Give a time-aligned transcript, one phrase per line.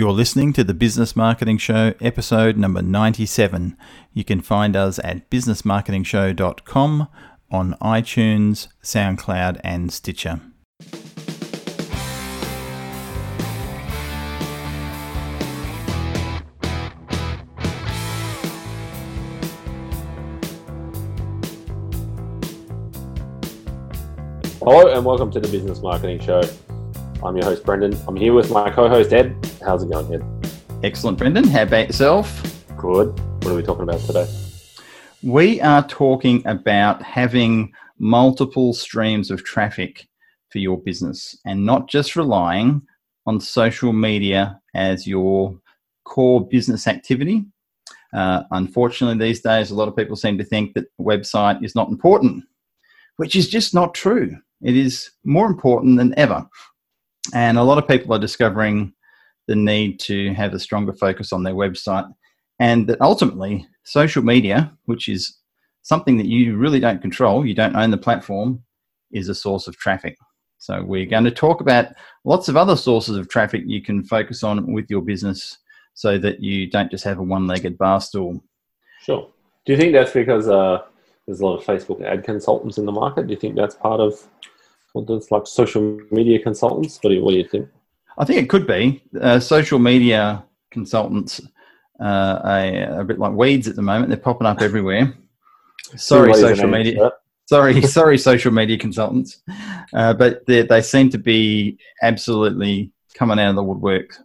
[0.00, 3.76] You're listening to the Business Marketing Show, episode number 97.
[4.14, 7.08] You can find us at businessmarketingshow.com
[7.50, 10.40] on iTunes, SoundCloud, and Stitcher.
[24.60, 26.40] Hello and welcome to the Business Marketing Show.
[27.22, 27.94] I'm your host, Brendan.
[28.08, 29.36] I'm here with my co host, Ed.
[29.62, 30.24] How's it going, Ed?
[30.82, 31.44] Excellent, Brendan.
[31.44, 32.64] How about yourself?
[32.78, 33.08] Good.
[33.44, 34.26] What are we talking about today?
[35.22, 40.08] We are talking about having multiple streams of traffic
[40.48, 42.80] for your business and not just relying
[43.26, 45.60] on social media as your
[46.04, 47.44] core business activity.
[48.14, 51.74] Uh, unfortunately, these days, a lot of people seem to think that the website is
[51.74, 52.44] not important,
[53.18, 54.34] which is just not true.
[54.62, 56.46] It is more important than ever.
[57.34, 58.92] And a lot of people are discovering
[59.46, 62.10] the need to have a stronger focus on their website.
[62.58, 65.38] And that ultimately, social media, which is
[65.82, 68.62] something that you really don't control, you don't own the platform,
[69.12, 70.16] is a source of traffic.
[70.58, 71.86] So, we're going to talk about
[72.24, 75.58] lots of other sources of traffic you can focus on with your business
[75.94, 78.42] so that you don't just have a one legged bar stool.
[79.02, 79.30] Sure.
[79.64, 80.82] Do you think that's because uh,
[81.26, 83.26] there's a lot of Facebook ad consultants in the market?
[83.26, 84.26] Do you think that's part of
[84.94, 86.98] there's like social media consultants.
[87.00, 87.68] What do you, what do you think?
[88.18, 91.40] I think it could be uh, social media consultants.
[92.00, 94.08] Uh, a, a, bit like weeds at the moment.
[94.08, 95.12] They're popping up everywhere.
[95.96, 97.12] Sorry, social media.
[97.46, 99.42] Sorry, sorry, social media consultants.
[99.92, 104.16] Uh, but they seem to be absolutely coming out of the woodwork,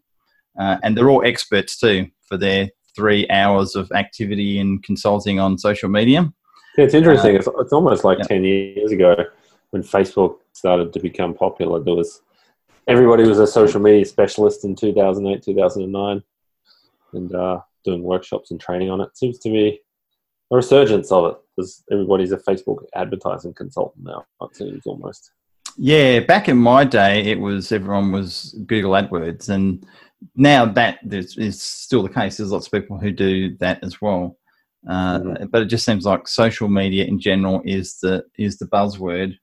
[0.58, 5.58] uh, and they're all experts too for their three hours of activity and consulting on
[5.58, 6.32] social media.
[6.78, 7.36] Yeah, it's interesting.
[7.36, 8.26] Uh, it's, it's almost like yeah.
[8.26, 9.16] ten years ago
[9.72, 12.22] when Facebook started to become popular, there was
[12.88, 16.24] everybody was a social media specialist in 2008, 2009,
[17.14, 19.18] and uh, doing workshops and training on it.
[19.18, 19.80] Seems to be
[20.52, 24.26] a resurgence of it because everybody's a Facebook advertising consultant now.
[24.42, 25.32] It seems almost.
[25.78, 29.86] Yeah, back in my day, it was everyone was Google AdWords, and
[30.36, 32.38] now that is still the case.
[32.38, 34.38] There's lots of people who do that as well.
[34.88, 35.46] Uh, mm-hmm.
[35.48, 39.38] But it just seems like social media in general is the is the buzzword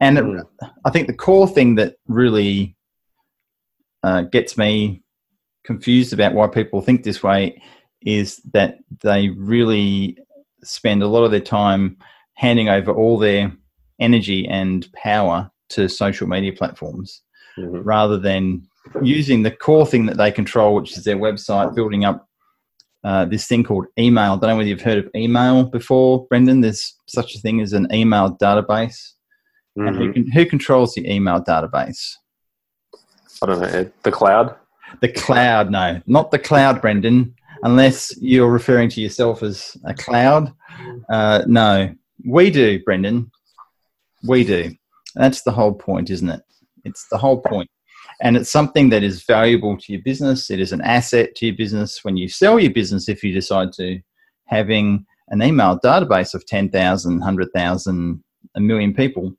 [0.00, 0.46] and it,
[0.84, 2.76] I think the core thing that really
[4.02, 5.02] uh, gets me
[5.64, 7.60] confused about why people think this way
[8.02, 10.16] is that they really
[10.62, 11.96] spend a lot of their time
[12.34, 13.52] handing over all their
[14.00, 17.22] energy and power to social media platforms
[17.58, 17.82] mm-hmm.
[17.82, 18.62] rather than
[19.02, 22.26] using the core thing that they control, which is their website, building up
[23.04, 24.32] uh, this thing called email.
[24.32, 26.60] I don't know whether you've heard of email before, Brendan.
[26.60, 29.12] There's such a thing as an email database.
[29.78, 29.88] Mm-hmm.
[29.88, 30.30] And who, mm-hmm.
[30.30, 32.14] who controls the email database?
[33.42, 33.92] I don't know, Ed.
[34.02, 34.56] The cloud?
[35.00, 36.00] The cloud, no.
[36.06, 37.34] Not the cloud, Brendan.
[37.62, 40.52] Unless you're referring to yourself as a cloud.
[41.08, 41.94] Uh, no.
[42.26, 43.30] We do, Brendan.
[44.26, 44.74] We do.
[45.14, 46.42] That's the whole point, isn't it?
[46.84, 47.70] It's the whole point.
[48.20, 50.50] And it's something that is valuable to your business.
[50.50, 53.72] It is an asset to your business when you sell your business, if you decide
[53.74, 54.00] to,
[54.46, 58.24] having an email database of 10,000, 100,000,
[58.56, 59.36] a million people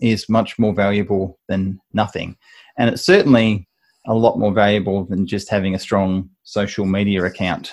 [0.00, 2.36] is much more valuable than nothing.
[2.78, 3.68] And it's certainly
[4.06, 7.72] a lot more valuable than just having a strong social media account.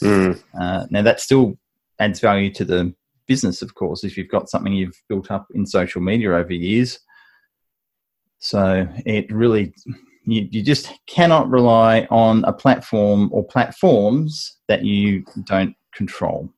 [0.00, 0.42] Mm.
[0.58, 1.58] Uh, now, that still
[1.98, 2.94] adds value to the
[3.26, 6.98] business, of course, if you've got something you've built up in social media over years.
[8.40, 9.74] So it really,
[10.24, 16.48] you, you just cannot rely on a platform or platforms that you don't control.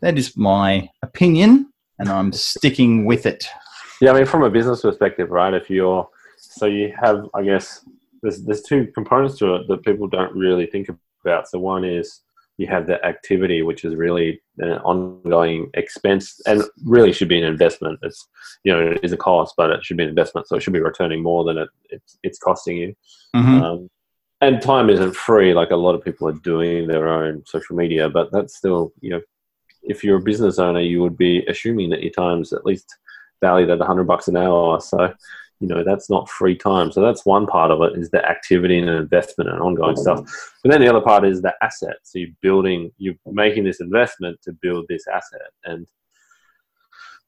[0.00, 3.44] That is my opinion, and I'm sticking with it.
[4.02, 5.54] Yeah, I mean, from a business perspective, right?
[5.54, 7.84] If you're so you have, I guess,
[8.20, 10.88] there's there's two components to it that people don't really think
[11.24, 11.46] about.
[11.48, 12.22] So one is
[12.58, 17.44] you have the activity, which is really an ongoing expense, and really should be an
[17.44, 18.00] investment.
[18.02, 18.26] It's
[18.64, 20.72] you know it is a cost, but it should be an investment, so it should
[20.72, 22.96] be returning more than it it's, it's costing you.
[23.36, 23.62] Mm-hmm.
[23.62, 23.90] Um,
[24.40, 25.54] and time isn't free.
[25.54, 29.10] Like a lot of people are doing their own social media, but that's still you
[29.10, 29.20] know,
[29.84, 32.92] if you're a business owner, you would be assuming that your time's at least
[33.42, 34.80] valued at 100 bucks an hour.
[34.80, 35.12] So,
[35.60, 36.90] you know, that's not free time.
[36.90, 40.20] So that's one part of it is the activity and investment and ongoing stuff.
[40.62, 41.96] But then the other part is the asset.
[42.02, 45.50] So you're building, you're making this investment to build this asset.
[45.64, 45.86] And,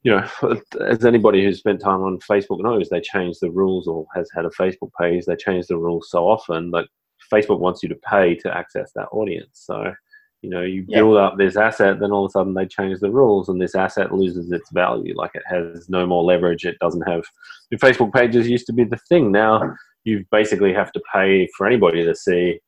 [0.03, 4.05] you know, as anybody who's spent time on Facebook knows, they change the rules or
[4.15, 6.71] has had a Facebook page, they change the rules so often.
[6.71, 6.87] Like
[7.31, 9.51] Facebook wants you to pay to access that audience.
[9.53, 9.93] So,
[10.41, 10.99] you know, you yeah.
[10.99, 13.75] build up this asset, then all of a sudden they change the rules, and this
[13.75, 15.15] asset loses its value.
[15.15, 16.65] Like it has no more leverage.
[16.65, 17.23] It doesn't have.
[17.71, 19.31] Your Facebook pages used to be the thing.
[19.31, 19.73] Now
[20.03, 22.59] you basically have to pay for anybody to see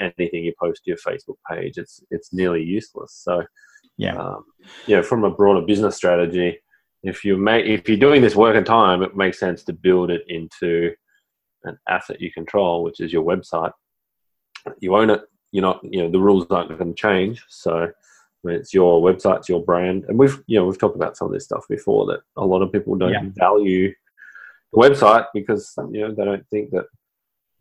[0.00, 3.20] anything you post to your Facebook page, it's it's nearly useless.
[3.22, 3.44] So,
[3.96, 4.16] Yeah.
[4.16, 4.44] um,
[4.86, 6.58] yeah, from a broader business strategy,
[7.02, 10.10] if you make if you're doing this work and time, it makes sense to build
[10.10, 10.92] it into
[11.64, 13.72] an asset you control, which is your website.
[14.80, 15.20] You own it.
[15.52, 17.44] You're not, you know, the rules aren't going to change.
[17.48, 17.90] So
[18.42, 21.26] when it's your website, it's your brand, and we've, you know, we've talked about some
[21.26, 23.22] of this stuff before that a lot of people don't Yeah.
[23.36, 23.92] value
[24.72, 26.84] the website because you know they don't think that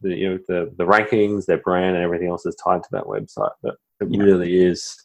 [0.01, 3.05] the you know the the rankings, their brand, and everything else is tied to that
[3.05, 3.51] website.
[3.63, 4.23] But it Yeah.
[4.23, 5.03] really is.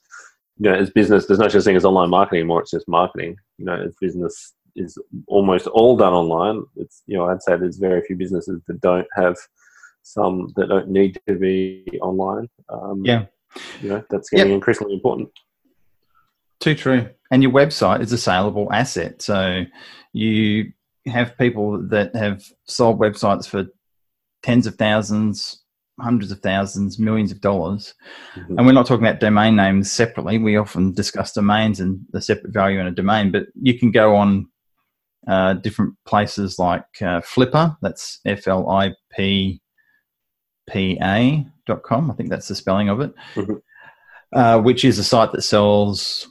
[0.58, 2.60] You know, as business, there's no such thing as online marketing anymore.
[2.60, 3.36] It's just marketing.
[3.58, 6.64] You know, as business is almost all done online.
[6.76, 9.36] It's you know, I'd say there's very few businesses that don't have
[10.02, 12.48] some that don't need to be online.
[12.68, 13.26] Um, Yeah.
[13.80, 15.30] you know, that's getting increasingly important.
[16.60, 17.08] Too true.
[17.30, 19.22] And your website is a saleable asset.
[19.22, 19.64] So
[20.12, 20.72] you
[21.06, 23.66] have people that have sold websites for
[24.42, 25.62] tens of thousands,
[26.00, 27.94] hundreds of thousands, millions of dollars.
[28.34, 28.56] Mhm.
[28.58, 30.38] And we're not talking about domain names separately.
[30.38, 34.16] We often discuss domains and the separate value in a domain, but you can go
[34.16, 34.46] on
[35.28, 39.61] uh, different places like uh, Flippa, that's F L I P
[40.72, 42.10] P A dot com.
[42.10, 43.60] I think that's the spelling of it, Mhm.
[44.32, 46.26] uh, which is a site that sells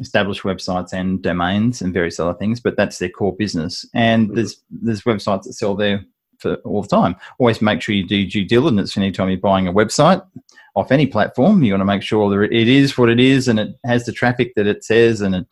[0.00, 3.84] established websites and domains and various other things, but that's their core business.
[3.94, 4.34] And Mhm.
[4.36, 6.04] there's there's websites that sell there
[6.38, 7.16] for all the time.
[7.38, 10.22] Always make sure you do due diligence anytime you're buying a website
[10.76, 11.64] off any platform.
[11.64, 14.12] You want to make sure that it is what it is and it has the
[14.12, 15.46] traffic that it says and it,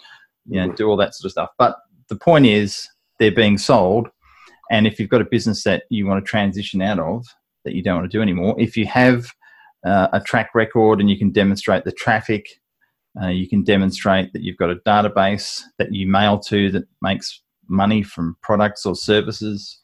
[0.48, 0.76] you know, Mhm.
[0.76, 1.50] do all that sort of stuff.
[1.58, 1.76] But
[2.08, 2.88] the point is
[3.18, 4.08] they're being sold.
[4.70, 7.26] And if you've got a business that you want to transition out of,
[7.66, 9.26] that you don't want to do anymore, if you have
[9.84, 12.46] uh, a track record and you can demonstrate the traffic,
[13.20, 17.42] uh, you can demonstrate that you've got a database that you mail to that makes
[17.68, 19.80] money from products or services,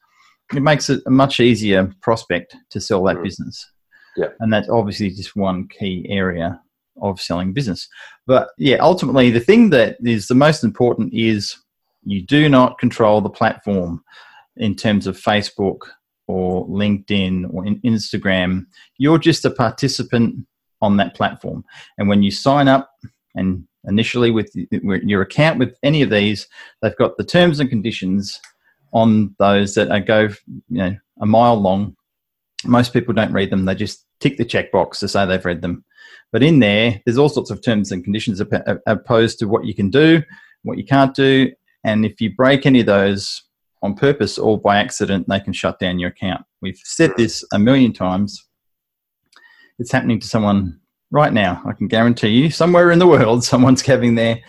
[0.54, 3.24] it makes it a much easier prospect to sell that Mm.
[3.24, 3.70] business.
[4.16, 4.28] Yeah.
[4.40, 6.60] And that's obviously just one key area
[7.00, 7.88] of selling business.
[8.26, 11.56] But yeah, ultimately, the thing that is the most important is
[12.04, 14.04] you do not control the platform
[14.56, 15.78] in terms of Facebook
[16.26, 18.66] or LinkedIn or in Instagram.
[18.98, 20.46] You're just a participant
[20.80, 21.64] on that platform.
[21.98, 22.90] And when you sign up
[23.34, 26.46] and initially with your account with any of these,
[26.80, 28.40] they've got the terms and conditions
[28.92, 30.28] on those that are go
[30.68, 31.96] you know a mile long.
[32.64, 35.84] Most people don't read them; they just tick the checkbox to say they've read them.
[36.30, 38.40] But in there, there's all sorts of terms and conditions
[38.86, 40.22] opposed to what you can do,
[40.62, 41.50] what you can't do,
[41.84, 43.42] and if you break any of those
[43.82, 46.44] on purpose or by accident, they can shut down your account.
[46.60, 48.48] We've said this a million times.
[49.78, 50.80] It's happening to someone
[51.10, 51.62] right now.
[51.66, 54.40] I can guarantee you, somewhere in the world, someone's having their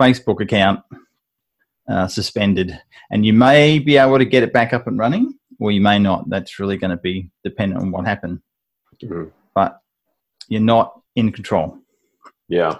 [0.00, 0.80] Facebook account
[1.88, 2.78] uh, suspended,
[3.10, 5.98] and you may be able to get it back up and running, or you may
[5.98, 6.28] not.
[6.28, 8.40] That's really going to be dependent on what happened.
[9.02, 9.30] Mhm.
[9.54, 9.80] But
[10.48, 11.78] you're not in control.
[12.48, 12.78] Yeah,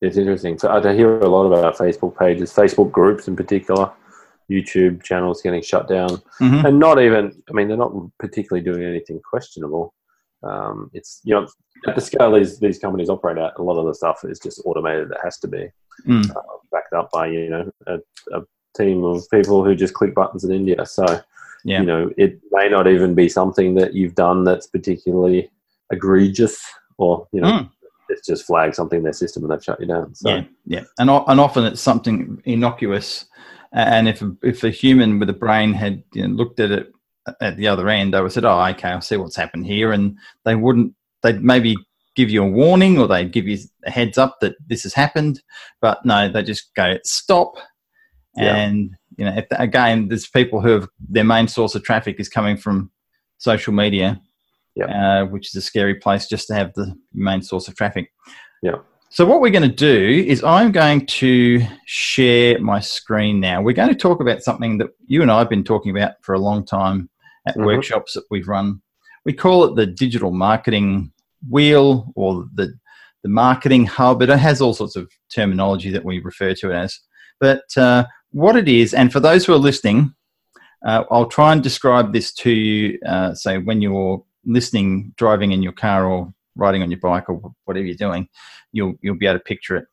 [0.00, 0.58] it's interesting.
[0.58, 3.90] So I hear a lot about Facebook pages, Facebook groups in particular,
[4.50, 6.10] YouTube channels getting shut down,
[6.40, 6.64] Mhm.
[6.66, 7.42] and not even.
[7.48, 9.94] I mean, they're not particularly doing anything questionable.
[10.42, 11.46] Um, it's you know
[11.86, 14.60] at the scale these these companies operate at, a lot of the stuff is just
[14.64, 15.10] automated.
[15.10, 15.70] It has to be
[16.06, 16.30] Mm.
[16.34, 16.42] uh,
[16.72, 17.98] backed up by you know a,
[18.32, 18.42] a
[18.76, 20.84] team of people who just click buttons in India.
[20.86, 21.04] So
[21.64, 21.80] Yeah.
[21.80, 25.50] you know it may not even be something that you've done that's particularly
[25.92, 26.62] egregious,
[26.98, 27.70] or you know Mm.
[28.08, 30.14] it's just flagged something in their system and they've shut you down.
[30.14, 33.26] So Yeah, yeah, and and often it's something innocuous.
[33.72, 36.92] And if a, if a human with a brain had you know, looked at it
[37.40, 39.92] at the other end, they would have said, "Oh, okay, I'll see what's happened here,"
[39.92, 40.94] and they wouldn't.
[41.22, 41.76] They'd maybe
[42.16, 45.40] give you a warning or they'd give you a heads up that this has happened,
[45.80, 47.54] but no, they just go stop.
[48.36, 48.56] Yeah.
[48.56, 52.28] And you know, if, again, there's people who have their main source of traffic is
[52.28, 52.90] coming from
[53.38, 54.20] social media,
[54.74, 55.22] Yeah.
[55.22, 58.12] uh, which is a scary place just to have the main source of traffic.
[58.62, 58.76] Yeah.
[59.12, 63.60] So what we're going to do is I'm going to share my screen now.
[63.60, 66.36] We're going to talk about something that you and I have been talking about for
[66.36, 67.10] a long time
[67.48, 67.66] at Mhm.
[67.66, 68.80] workshops that we've run.
[69.24, 71.12] We call it the digital marketing
[71.48, 72.72] wheel or the
[73.22, 74.22] the marketing hub.
[74.22, 76.98] It has all sorts of terminology that we refer to it as.
[77.38, 80.14] But uh, what it is, and for those who are listening,
[80.86, 82.98] uh, I'll try and describe this to you.
[83.04, 87.40] Uh, say when you're listening, driving in your car or riding on your bike or
[87.64, 88.28] whatever you're doing,
[88.72, 89.86] you'll you'll be able to picture it.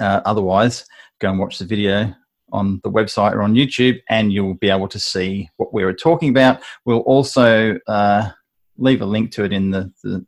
[0.00, 0.84] Uh, otherwise,
[1.20, 2.14] go and watch the video
[2.52, 5.94] on the website or on YouTube, and you'll be able to see what we were
[5.94, 6.62] talking about.
[6.84, 8.30] We'll also uh,
[8.76, 10.26] leave a link to it in the the,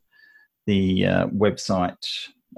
[0.67, 1.97] the uh, website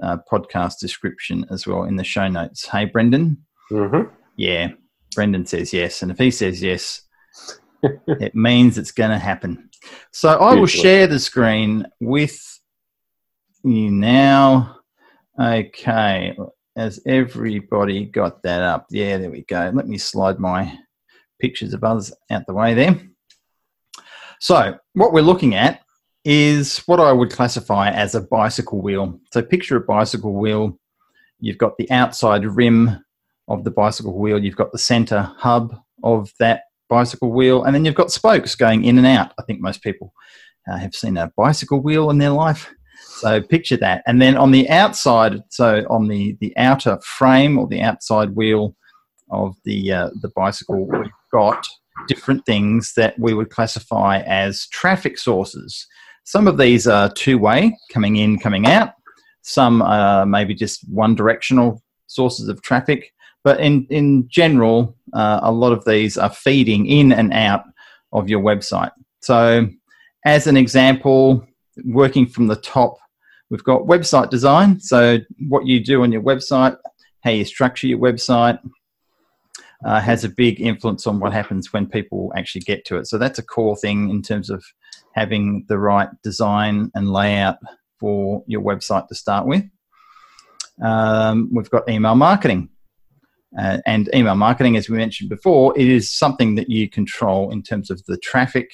[0.01, 2.67] uh, podcast description as well in the show notes.
[2.67, 3.45] Hey, Brendan.
[3.71, 4.09] Mhm.
[4.37, 4.69] Yeah,
[5.15, 7.01] Brendan says yes, and if he says yes,
[7.83, 9.69] it means it's going to happen.
[10.11, 12.56] So I will share the screen with
[13.69, 14.79] you now.
[15.39, 16.35] Okay,
[16.75, 18.87] has everybody got that up?
[18.89, 19.71] Yeah, there we go.
[19.73, 20.77] Let me slide my
[21.39, 22.99] pictures of others out the way there.
[24.39, 25.81] So what we're looking at
[26.23, 29.19] is what I would classify as a bicycle wheel.
[29.31, 30.77] So picture a bicycle wheel.
[31.39, 33.03] You've got the outside rim
[33.47, 34.43] of the bicycle wheel.
[34.43, 38.85] You've got the center hub of that bicycle wheel, and then you've got spokes going
[38.85, 39.33] in and out.
[39.39, 40.13] I think most people
[40.69, 42.73] uh, have seen a bicycle wheel in their life.
[43.19, 47.67] So picture that, and then on the outside, so on the the outer frame or
[47.67, 48.75] the outside wheel
[49.31, 51.67] of the uh, the bicycle, we've got
[52.07, 55.87] different things that we would classify as traffic sources.
[56.23, 58.91] Some of these are two way, coming in, coming out.
[59.41, 63.13] Some are maybe just one directional sources of traffic.
[63.43, 67.63] But in, in general, uh, a lot of these are feeding in and out
[68.11, 68.91] of your website.
[69.21, 69.69] So,
[70.25, 71.47] as an example,
[71.85, 72.97] working from the top,
[73.49, 74.79] we've got website design.
[74.79, 76.77] So, what you do on your website,
[77.23, 78.59] how you structure your website,
[79.85, 83.07] uh, has a big influence on what happens when people actually get to it.
[83.07, 84.63] So, that's a core thing in terms of
[85.13, 87.57] having the right design and layout
[87.99, 89.63] for your website to start with.
[90.83, 92.69] Um, we've got email marketing.
[93.57, 97.63] Uh, and email marketing, as we mentioned before, it is something that you control in
[97.63, 98.69] terms of the traffic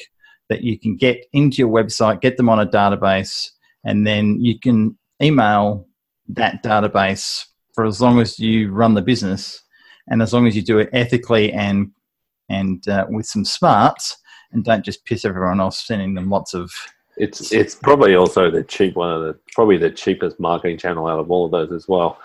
[0.49, 3.51] that you can get into your website, get them on a database,
[3.83, 5.87] and then you can email
[6.29, 9.61] that database for as long as you run the business,
[10.07, 11.91] and as long as you do it ethically and
[12.49, 14.17] and uh, with some smarts,
[14.51, 16.71] and don't just piss everyone off sending them lots of
[17.17, 21.19] It's it's probably also the cheap one of the probably the cheapest marketing channel out
[21.19, 22.19] of all of those as well.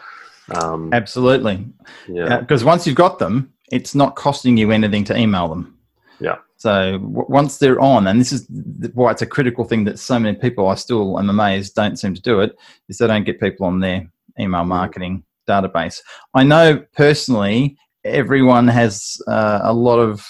[0.62, 1.66] Um, absolutely
[2.08, 5.78] yeah, because once you've got them, it's not costing you anything to email them.
[6.20, 6.38] Yeah.
[6.58, 8.46] So w- once they're on, and this is
[8.94, 12.14] why it's a critical thing that so many people, I still am amazed, don't seem
[12.14, 12.56] to do it,
[12.88, 14.10] is they don't get people on their
[14.40, 16.00] email marketing database.
[16.34, 20.26] I know personally, everyone has uh, a lot of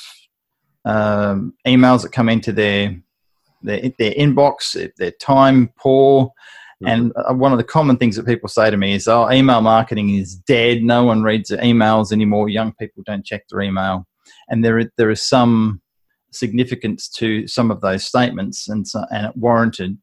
[0.85, 2.97] um, emails that come into their
[3.63, 4.77] their, their inbox.
[4.77, 6.31] if They're time poor.
[6.87, 9.61] And uh, one of the common things that people say to me is, "Oh, email
[9.61, 10.83] marketing is dead.
[10.85, 12.49] No one reads emails anymore.
[12.49, 14.07] Young people don't check their email."
[14.49, 15.81] And there, is- there is some
[16.31, 19.99] significance to some of those statements, and so, and it warranted.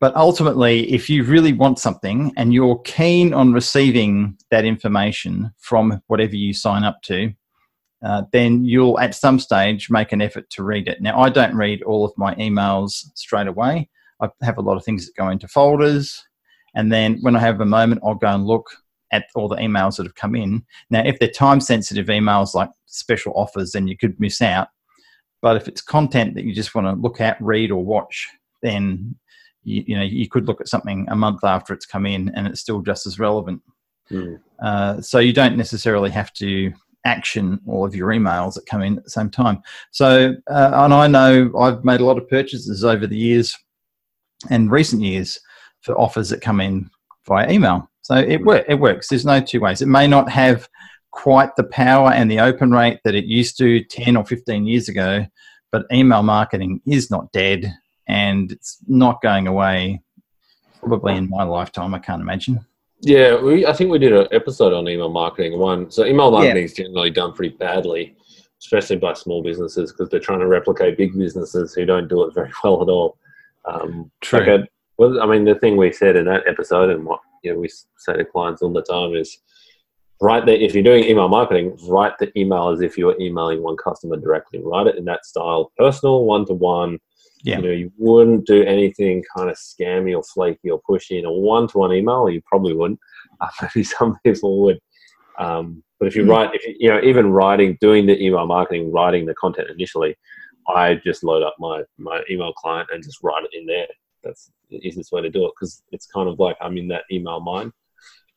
[0.00, 6.02] But ultimately, if you really want something and you're keen on receiving that information from
[6.06, 7.32] whatever you sign up to,
[8.02, 11.02] uh, then you'll at some stage make an effort to read it.
[11.02, 13.90] Now, I don't read all of my emails straight away.
[14.22, 16.24] I have a lot of things that go into folders.
[16.74, 18.70] And then when I have a moment, I'll go and look
[19.12, 20.64] at all the emails that have come in.
[20.88, 24.68] Now, if they're time sensitive emails like special offers, then you could miss out.
[25.42, 28.28] But if it's content that you just want to look at, read, or watch,
[28.62, 29.14] then
[29.64, 32.46] you, you know you could look at something a month after it's come in and
[32.46, 33.62] it's still just as relevant.
[34.10, 34.40] Mm.
[34.62, 36.72] Uh, so you don't necessarily have to
[37.04, 39.62] action all of your emails that come in at the same time.
[39.90, 43.56] So, uh, and I know I've made a lot of purchases over the years
[44.50, 45.40] and recent years
[45.80, 46.90] for offers that come in
[47.26, 47.88] via email.
[48.02, 49.08] So it, wor- it works.
[49.08, 49.82] There's no two ways.
[49.82, 50.68] It may not have
[51.10, 54.88] quite the power and the open rate that it used to 10 or 15 years
[54.88, 55.26] ago,
[55.72, 57.72] but email marketing is not dead
[58.08, 60.02] and it's not going away
[60.80, 62.64] probably in my lifetime, I can't imagine.
[63.02, 65.58] Yeah, we, I think we did an episode on email marketing.
[65.58, 68.16] One, so email marketing is generally done pretty badly,
[68.60, 72.34] especially by small businesses because they're trying to replicate big businesses who don't do it
[72.34, 73.16] very well at all.
[73.64, 74.40] Um, True.
[74.40, 77.52] like I, well, I mean, the thing we said in that episode and what you
[77.52, 79.38] know, we say to clients all the time is
[80.20, 83.62] write the if you're doing email marketing, write the email as if you were emailing
[83.62, 84.60] one customer directly.
[84.62, 86.98] Write it in that style, personal, one to one.
[87.42, 87.56] Yeah.
[87.56, 91.32] You know, you wouldn't do anything kind of scammy or flaky or pushy in a
[91.32, 92.28] one-to-one email.
[92.28, 93.00] You probably wouldn't.
[93.42, 94.78] Uh, maybe some people would.
[95.38, 96.28] Um, but if you Mm.
[96.28, 100.14] write, if you, you know, even writing, doing the email marketing, writing the content initially,
[100.68, 103.86] I just load up my my email client and just write it in there.
[104.22, 107.04] That's the easiest way to do it because it's kind of like I'm in that
[107.10, 107.72] email mind.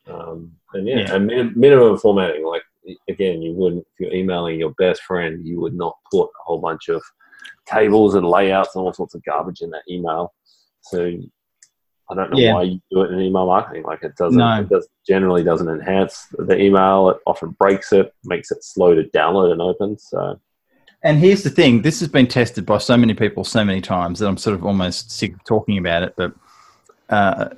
[0.08, 1.16] Um, and yeah, Yeah.
[1.16, 2.46] and min- minimum formatting.
[2.46, 2.64] Like
[3.08, 6.60] again, you wouldn't if you're emailing your best friend, you would not put a whole
[6.60, 7.02] bunch of
[7.66, 10.34] tables and layouts and all sorts of garbage in that email.
[10.82, 11.06] So
[12.12, 12.54] I don't know Yeah.
[12.56, 13.84] why you do it in email marketing.
[13.84, 14.60] Like it doesn't, No.
[14.60, 17.10] it does, generally doesn't enhance the email.
[17.10, 19.98] It often breaks it, makes it slow to download and open.
[19.98, 20.38] So
[21.02, 24.20] And here's the thing this has been tested by so many people so many times
[24.20, 26.14] that I'm sort of almost sick of talking about it.
[26.18, 26.34] But
[27.10, 27.50] uh,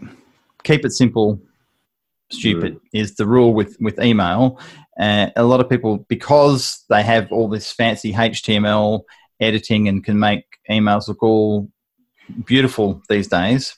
[0.63, 1.39] keep it simple,
[2.32, 4.60] stupid is the rule with, with email.
[5.00, 9.01] Uh, a lot of people, because they have all this fancy HTML
[9.39, 11.70] editing and can make emails look all
[12.46, 13.77] beautiful these days.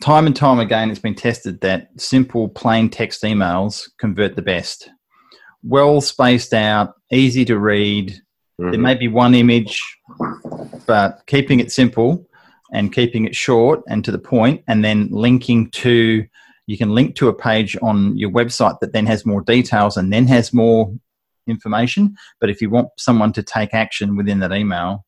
[0.00, 4.90] Time and time again, it's been tested that simple, plain text emails convert the best.
[5.62, 8.10] Well spaced out, easy to read.
[8.60, 8.70] Mm-hmm.
[8.70, 9.80] There may be one image,
[10.86, 12.26] but keeping it simple
[12.72, 16.26] and keeping it short and to the point, and then linking to
[16.66, 20.12] you can link to a page on your website that then has more details and
[20.12, 20.92] then has more
[21.46, 22.14] information.
[22.40, 25.04] But if you want someone to take action within that email,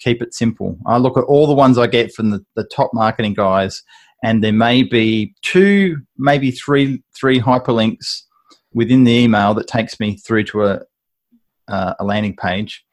[0.00, 0.78] keep it simple.
[0.86, 3.82] I look at all the ones I get from the, the top marketing guys,
[4.22, 8.22] and there may be two, maybe three, three hyperlinks
[8.72, 10.80] within the email that takes me through to a,
[11.68, 12.84] uh, a landing page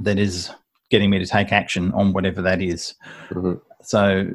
[0.00, 0.50] that is
[0.90, 2.94] getting me to take action on whatever that is.
[3.30, 3.54] Mm-hmm.
[3.82, 4.26] So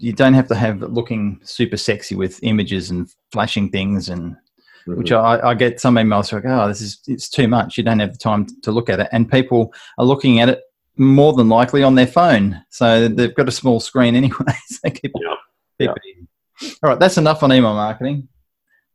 [0.00, 4.96] you don't have to have looking super sexy with images and flashing things and mm-hmm.
[4.96, 7.76] which I, I, get some emails like, oh, this is it's too much.
[7.76, 10.60] You don't have the time to look at it, and people are looking at it
[10.96, 14.54] more than likely on their phone, so they've got a small screen anyway.
[14.66, 15.38] so keep, yep.
[15.78, 16.74] keep yep.
[16.82, 18.28] All right, that's enough on email marketing.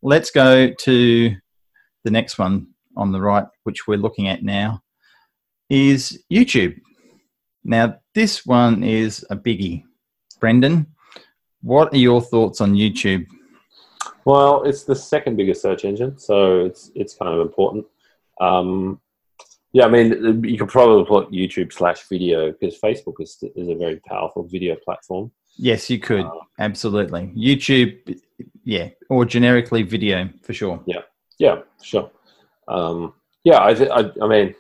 [0.01, 1.35] Let's go to
[2.03, 4.81] the next one on the right, which we're looking at now,
[5.69, 6.79] is YouTube.
[7.63, 9.83] Now, this one is a biggie.
[10.39, 10.94] Brendan,
[11.65, 13.25] what are your thoughts on YouTube?
[14.24, 17.86] Well, it's the second biggest search engine, so it's it's kind of important.
[18.39, 19.01] Um,
[19.74, 23.75] yeah, I mean, you could probably put YouTube slash video because Facebook is is a
[23.75, 25.31] very powerful video platform.
[25.57, 28.19] Yes, you could um, absolutely YouTube,
[28.63, 30.79] yeah, or generically video for sure.
[30.86, 31.01] Yeah,
[31.39, 32.12] yeah, sure.
[32.67, 34.55] Um, yeah, I, I, I mean,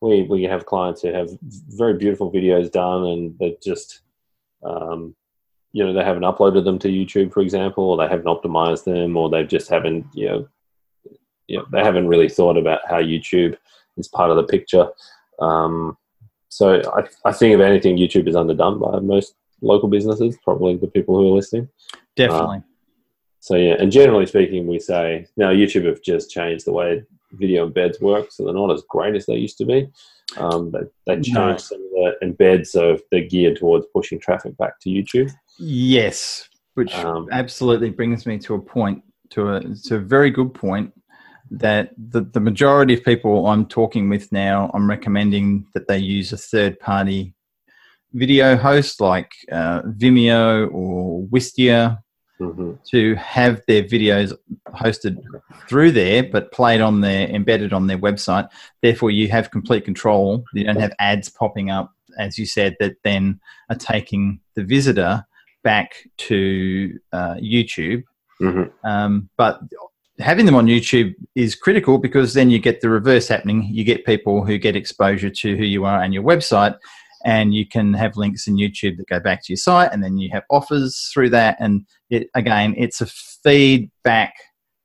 [0.00, 1.28] we we have clients who have
[1.68, 4.00] very beautiful videos done, and they're just
[4.62, 5.14] um,
[5.76, 9.14] you know they haven't uploaded them to YouTube, for example, or they haven't optimized them,
[9.14, 10.48] or they just haven't you know
[11.48, 13.54] you know they haven't really thought about how YouTube
[13.98, 14.88] is part of the picture.
[15.38, 15.98] Um,
[16.48, 20.86] so I, I think if anything, YouTube is underdone by most local businesses, probably the
[20.86, 21.68] people who are listening.
[22.16, 22.56] Definitely.
[22.56, 22.60] Uh,
[23.40, 27.04] so yeah, and generally speaking, we say now YouTube have just changed the way
[27.36, 29.88] video embeds work, so they're not as great as they used to be.
[30.36, 31.56] Um, they, they changed no.
[31.56, 35.30] some of the embeds, so they're geared towards pushing traffic back to YouTube.
[35.58, 40.52] Yes, which um, absolutely brings me to a point, to a, to a very good
[40.52, 40.92] point,
[41.50, 46.32] that the, the majority of people I'm talking with now, I'm recommending that they use
[46.32, 47.34] a third party
[48.12, 51.98] video host like uh, Vimeo or Wistia
[52.40, 52.72] mm-hmm.
[52.90, 54.32] to have their videos
[54.68, 55.22] hosted
[55.68, 58.48] through there, but played on their embedded on their website.
[58.82, 60.44] Therefore, you have complete control.
[60.52, 65.24] You don't have ads popping up, as you said, that then are taking the visitor
[65.62, 68.04] back to uh, YouTube.
[68.40, 68.86] Mm-hmm.
[68.86, 69.60] Um, but
[70.18, 73.64] having them on YouTube is critical because then you get the reverse happening.
[73.70, 76.76] You get people who get exposure to who you are and your website,
[77.24, 80.18] and you can have links in YouTube that go back to your site, and then
[80.18, 81.56] you have offers through that.
[81.58, 84.34] And it, again, it's a feedback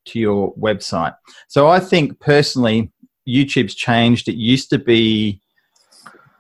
[0.06, 1.16] to your website.
[1.48, 2.92] So I think personally,
[3.28, 4.28] YouTube's changed.
[4.28, 5.42] It used to be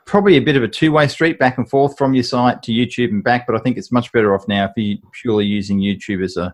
[0.06, 3.10] probably a bit of a two-way street back and forth from your site to YouTube
[3.10, 6.24] and back, but I think it's much better off now if you're purely using YouTube
[6.24, 6.54] as a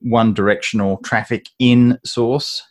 [0.00, 2.62] one-directional traffic in source.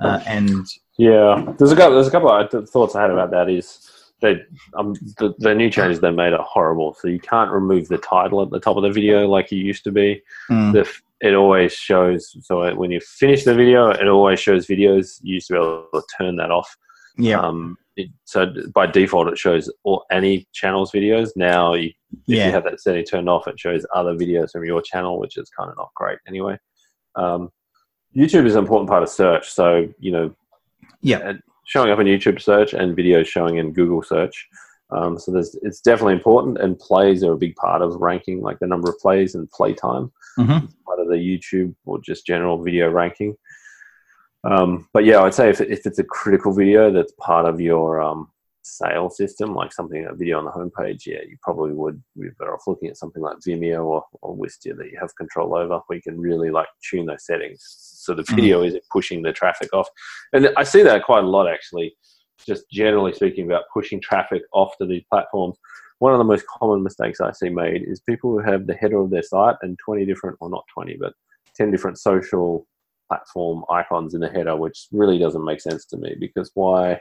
[0.00, 1.94] Uh, and yeah, there's a couple.
[1.94, 3.48] There's a couple of thoughts I had about that.
[3.50, 3.87] Is
[4.20, 4.42] they
[4.74, 6.94] um the, the new changes they made are horrible.
[6.94, 9.84] So you can't remove the title at the top of the video like you used
[9.84, 10.22] to be.
[10.50, 10.72] Mm.
[10.72, 12.36] The, it always shows.
[12.46, 15.18] So when you finish the video, it always shows videos.
[15.22, 16.76] You used to be able to turn that off.
[17.16, 17.40] Yeah.
[17.40, 21.30] Um, it, so by default, it shows all any channel's videos.
[21.34, 22.46] Now, you, if yeah.
[22.46, 25.50] you have that setting turned off, it shows other videos from your channel, which is
[25.50, 26.56] kind of not great anyway.
[27.16, 27.50] Um,
[28.16, 29.50] YouTube is an important part of search.
[29.50, 30.34] So you know,
[31.02, 31.32] yeah,
[31.68, 34.48] showing up in YouTube search and videos showing in Google search.
[34.90, 38.58] Um, so there's, it's definitely important, and plays are a big part of ranking, like
[38.58, 40.66] the number of plays and play time, mm-hmm.
[40.86, 43.36] part of the YouTube or just general video ranking.
[44.44, 48.00] Um, but yeah, I'd say if, if it's a critical video that's part of your
[48.00, 48.30] um,
[48.62, 52.54] sale system, like something a video on the homepage, yeah, you probably would be better
[52.54, 55.96] off looking at something like Vimeo or, or Wistia that you have control over, where
[55.96, 57.60] you can really like tune those settings
[58.08, 58.34] so the mm.
[58.34, 58.68] video mm.
[58.68, 59.88] isn't pushing the traffic off.
[60.32, 61.94] And I see that quite a lot actually,
[62.46, 65.58] just generally speaking about pushing traffic off to these platforms.
[65.98, 68.98] One of the most common mistakes I see made is people who have the header
[68.98, 71.12] of their site and 20 different, or not 20, but
[71.54, 72.66] 10 different social
[73.08, 76.98] platform icons in the header, which really doesn't make sense to me because why?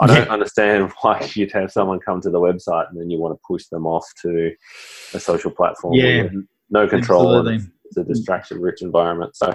[0.00, 3.34] I don't understand why you'd have someone come to the website and then you want
[3.34, 4.52] to push them off to
[5.14, 5.94] a social platform.
[5.94, 6.28] Yeah,
[6.70, 7.46] no control.
[7.46, 9.36] It's a distraction-rich environment.
[9.36, 9.54] So,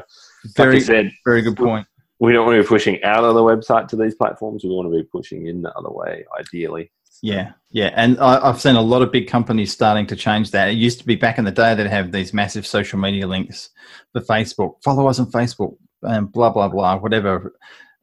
[0.56, 1.88] very like said, very good point.
[2.20, 4.64] we don't want to be pushing out of the website to these platforms.
[4.64, 6.92] We want to be pushing in the other way, ideally.
[7.22, 10.70] Yeah, yeah, and I, have seen a lot of big companies starting to change that.
[10.70, 13.70] It used to be back in the day that have these massive social media links
[14.14, 14.76] for Facebook.
[14.84, 17.54] Follow us on Facebook, and blah blah blah, whatever.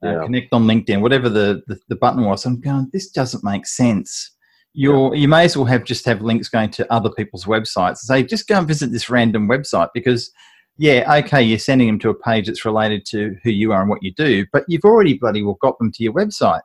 [0.03, 2.44] Uh, connect on LinkedIn, whatever the, the, the button was.
[2.44, 4.31] I'm going, this doesn't make sense.
[4.75, 7.99] You're, you may as well have just have links going to other people's websites.
[7.99, 10.31] Say, just go and visit this random website because
[10.78, 13.88] yeah, okay, you're sending them to a page that's related to who you are and
[13.88, 16.60] what you do, but you've already bloody well got them to your website.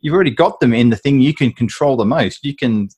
[0.00, 2.44] You've already got them in the thing you can control the most.
[2.44, 2.90] You can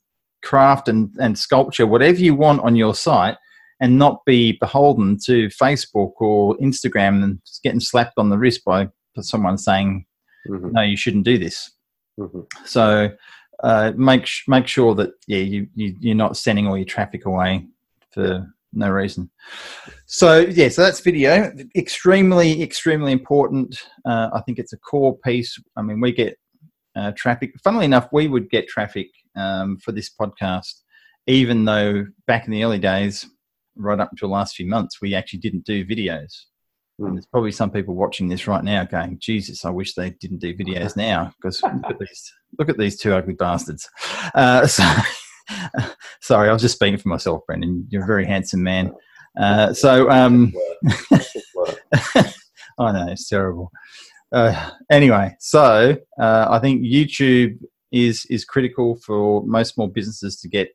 [0.43, 3.37] craft and, and sculpture whatever you want on your site
[3.81, 8.89] and not be beholden to Facebook or Instagram and getting slapped on the wrist by
[9.21, 10.05] someone saying,
[10.49, 10.73] mm-hmm.
[10.73, 11.71] no, you shouldn't do this.
[12.19, 12.41] Mm-hmm.
[12.65, 13.11] So
[13.63, 17.67] uh, make, make sure that, yeah, you, you, you're not sending all your traffic away
[18.11, 19.31] for no reason.
[20.07, 21.53] So yeah, so that's video.
[21.77, 23.79] Extremely, extremely important.
[24.05, 25.61] Uh, I think it's a core piece.
[25.77, 26.39] I mean, we get
[26.97, 27.53] uh, traffic.
[27.63, 30.83] Funnily enough, we would get traffic um, for this podcast,
[31.27, 33.27] even though back in the early days,
[33.77, 36.33] right up until the last few months, we actually didn't do videos.
[37.01, 40.57] There's probably some people watching this right now going, Jesus, I wish they didn't do
[40.57, 43.89] videos now because look at these, look at these two ugly bastards.
[44.35, 44.83] Uh, so
[46.21, 47.87] Sorry, I was just speaking for myself, Brendan.
[47.91, 48.93] You're a very handsome man.
[49.39, 50.53] Uh, so, um,
[52.79, 53.71] I know it's terrible.
[54.33, 57.59] Uh, anyway, so uh, I think YouTube
[57.91, 60.69] is is critical for most small businesses to get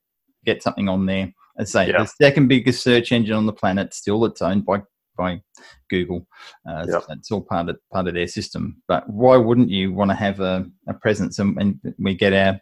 [0.46, 1.32] get something on there.
[1.60, 2.00] I say yeah.
[2.00, 4.82] the second biggest search engine on the planet, still it's owned by
[5.16, 5.42] by
[5.90, 6.28] Google.
[6.68, 7.04] Uh, yep.
[7.10, 8.82] It's all part of part of their system.
[8.88, 11.40] But why wouldn't you want to have a, a presence?
[11.40, 12.60] And, and, we get our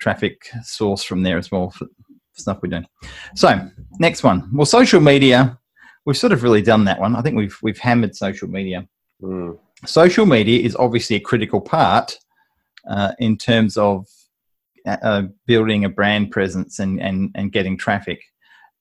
[0.00, 1.86] traffic source from there as well for
[2.34, 2.86] stuff we're doing.
[3.34, 3.68] So
[3.98, 4.48] next one.
[4.52, 5.58] Well, social media.
[6.04, 7.14] We've sort of really done that one.
[7.14, 8.88] I think we've we've hammered social media.
[9.22, 9.58] Mm.
[9.84, 12.18] Social media is obviously a critical part
[12.88, 14.06] uh, in terms of
[14.86, 18.20] uh, uh, building a brand presence and, and and getting traffic.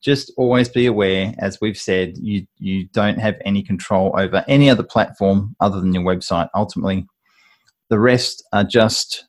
[0.02, 4.68] Just always be aware, as we've said, you you don't have any control over any
[4.70, 6.50] other platform other than your website.
[6.56, 7.06] Ultimately,
[7.90, 9.26] the rest are just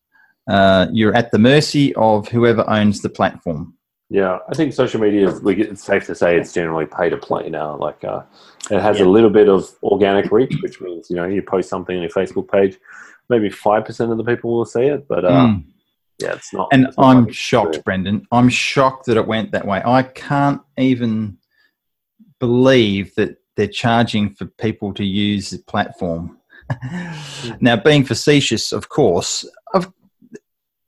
[0.48, 3.74] uh, you're at the mercy of whoever owns the platform.
[4.12, 5.40] Yeah, I think social media is.
[5.42, 7.78] It's safe to say it's generally pay to play now.
[7.78, 8.24] Like uh,
[8.70, 9.06] it has yeah.
[9.06, 12.10] a little bit of organic reach, which means you know you post something on your
[12.10, 12.76] Facebook page,
[13.30, 15.64] maybe five percent of the people will see it, but uh, mm.
[16.18, 16.68] yeah, it's not.
[16.72, 18.26] And it's not I'm shocked, Brendan.
[18.30, 19.80] I'm shocked that it went that way.
[19.82, 21.38] I can't even
[22.38, 26.36] believe that they're charging for people to use the platform.
[27.62, 29.90] now, being facetious, of course, of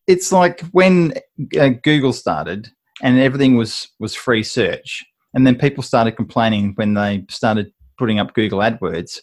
[0.06, 1.14] it's like when
[1.58, 2.70] uh, Google started
[3.02, 5.04] and everything was was free search,
[5.34, 9.20] and then people started complaining when they started putting up Google AdWords.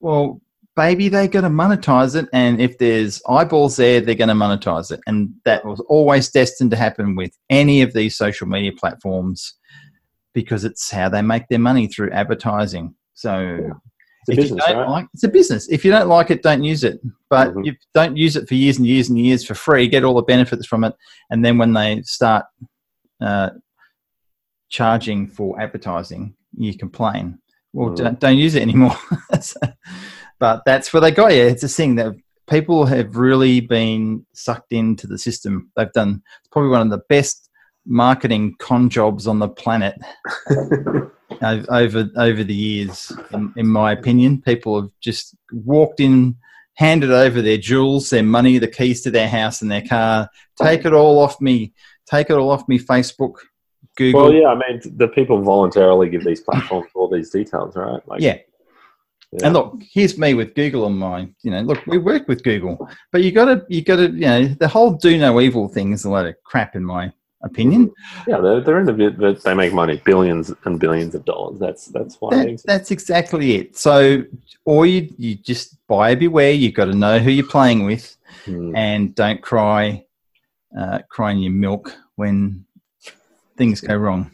[0.00, 0.40] Well,
[0.76, 4.90] baby, they're going to monetize it, and if there's eyeballs there, they're going to monetize
[4.90, 9.54] it, and that was always destined to happen with any of these social media platforms
[10.34, 12.94] because it's how they make their money through advertising.
[13.14, 13.58] So
[14.26, 14.88] it's a if business, right?
[14.88, 15.68] Like, it's a business.
[15.68, 17.00] If you don't like it, don't use it.
[17.28, 17.64] But mm-hmm.
[17.64, 19.88] you don't use it for years and years and years for free.
[19.88, 20.94] Get all the benefits from it,
[21.30, 22.44] and then when they start
[23.22, 23.50] uh,
[24.68, 27.38] charging for advertising, you complain.
[27.72, 28.04] Well, mm-hmm.
[28.04, 28.96] don't, don't, use it anymore.
[30.38, 31.42] but that's where they got you.
[31.42, 32.14] It's a thing that
[32.48, 35.70] people have really been sucked into the system.
[35.76, 37.48] They've done probably one of the best
[37.86, 39.94] marketing con jobs on the planet.
[41.42, 44.40] over over the years, in, in, my opinion.
[44.42, 46.36] People have just walked in,
[46.74, 50.28] handed over their jewels, their money, the keys to their house and their car.
[50.60, 51.72] Take it all off me.
[52.12, 52.78] Take it all off me.
[52.78, 53.36] Facebook,
[53.96, 54.22] Google.
[54.22, 58.06] Well, yeah, I mean, the people voluntarily give these platforms all these details, right?
[58.06, 58.38] Like, yeah.
[59.32, 59.46] Yeah.
[59.46, 62.86] And look, here's me with Google on my, you know, look, we work with Google,
[63.12, 65.92] but you got to, you got to, you know, the whole do no evil thing
[65.94, 67.10] is a lot of crap in my
[67.42, 67.90] opinion.
[68.28, 71.58] Yeah, they're, they're in the bit but they make money, billions and billions of dollars.
[71.58, 72.44] That's that's why.
[72.44, 73.74] That, that's exactly it.
[73.74, 74.24] So,
[74.66, 76.52] or you you just buyer beware.
[76.52, 78.76] You've got to know who you're playing with, hmm.
[78.76, 80.04] and don't cry,
[80.78, 82.64] uh, your milk when
[83.56, 84.30] things go wrong.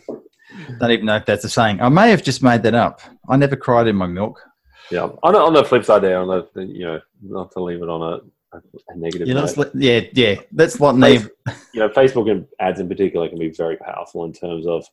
[0.79, 1.81] Don't even know if that's a saying.
[1.81, 3.01] I may have just made that up.
[3.29, 4.43] I never cried in my milk.
[4.91, 5.11] Yeah.
[5.23, 7.89] On the, on the flip side, there, on the you know, not to leave it
[7.89, 8.21] on a
[8.53, 9.29] a, negative.
[9.29, 10.37] Yeah, let, yeah, yeah.
[10.53, 11.31] That's what Facebook,
[11.73, 14.87] you know, Facebook ads in particular can be very powerful in terms of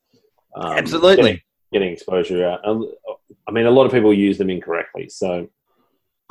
[0.56, 2.60] um, absolutely getting, getting, exposure out.
[3.48, 5.10] I mean, a lot of people use them incorrectly.
[5.10, 5.48] So,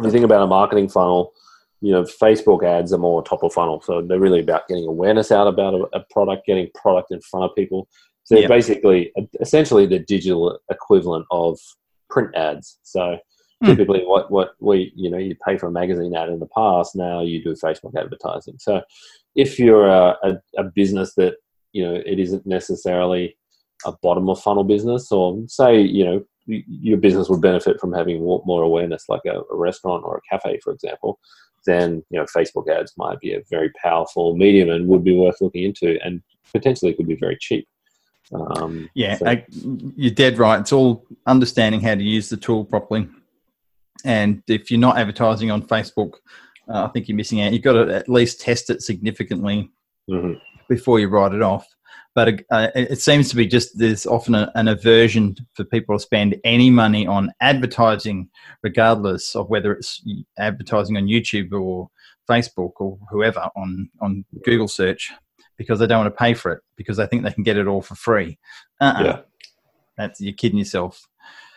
[0.03, 1.33] you think about a marketing funnel,
[1.81, 5.31] you know, Facebook ads are more top of funnel, so they're really about getting awareness
[5.31, 7.89] out about a, a product, getting product in front of people.
[8.25, 11.59] So, they're basically, essentially, the digital equivalent of
[12.09, 12.79] print ads.
[12.83, 13.19] So
[13.65, 13.71] Hmm.
[13.71, 16.95] Typically, what what we you know you pay for a magazine ad in the past,
[16.97, 18.57] now you do Facebook advertising.
[18.59, 18.83] So,
[19.35, 21.37] if you're a, a, a business that
[21.73, 23.37] you know it isn't necessarily
[23.87, 28.23] a bottom of funnel business, or say you know your business would benefit from having
[28.23, 31.19] more awareness, like a, a restaurant or a cafe, for example,
[31.66, 35.40] then you know Facebook ads might be a very powerful medium and would be worth
[35.40, 36.22] looking into, and
[36.53, 37.66] potentially could be very cheap.
[38.33, 39.27] Um, yeah, so.
[39.27, 39.44] I,
[39.96, 40.61] you're dead right.
[40.61, 43.09] It's all understanding how to use the tool properly.
[44.05, 46.14] And if you're not advertising on Facebook,
[46.68, 47.53] uh, I think you're missing out.
[47.53, 49.70] You've got to at least test it significantly
[50.09, 50.35] mm-hmm.
[50.68, 51.66] before you write it off.
[52.14, 56.00] But uh, it seems to be just there's often a, an aversion for people to
[56.00, 58.29] spend any money on advertising,
[58.62, 60.00] regardless of whether it's
[60.38, 61.90] advertising on YouTube or
[62.31, 65.11] Facebook or whoever on on Google search
[65.57, 67.66] because they don't want to pay for it because they think they can get it
[67.66, 68.38] all for free.
[68.81, 69.05] Uh-uh.
[69.05, 69.20] Yeah.
[69.96, 71.07] That's you're kidding yourself.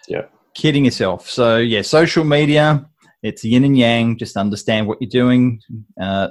[0.08, 0.26] Yeah.
[0.54, 1.30] Kidding yourself.
[1.30, 2.88] So yeah, social media,
[3.24, 4.18] it's yin and yang.
[4.18, 5.62] Just understand what you're doing.
[6.00, 6.30] Uh,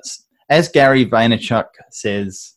[0.49, 2.56] as Gary Vaynerchuk says,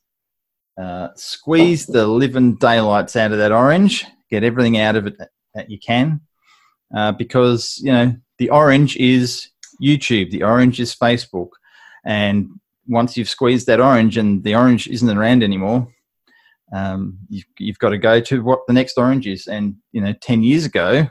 [0.80, 4.06] uh, squeeze the living daylights out of that orange.
[4.30, 5.18] Get everything out of it
[5.54, 6.22] that you can,
[6.96, 9.50] uh, because you know the orange is
[9.82, 11.50] YouTube, the orange is Facebook,
[12.06, 12.50] and
[12.88, 15.94] once you've squeezed that orange and the orange isn't around anymore,
[16.74, 19.48] um, you've, you've got to go to what the next orange is.
[19.48, 21.08] And you know, ten years ago,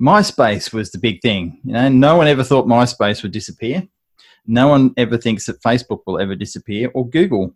[0.00, 1.60] MySpace was the big thing.
[1.64, 3.86] You know, no one ever thought MySpace would disappear.
[4.46, 7.54] No one ever thinks that Facebook will ever disappear or Google.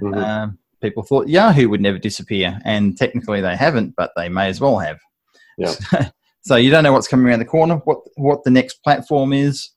[0.00, 0.14] Mm-hmm.
[0.14, 4.60] Um, people thought Yahoo would never disappear, and technically they haven't, but they may as
[4.60, 4.98] well have.
[5.58, 5.74] Yeah.
[6.42, 9.70] so you don't know what's coming around the corner, what what the next platform is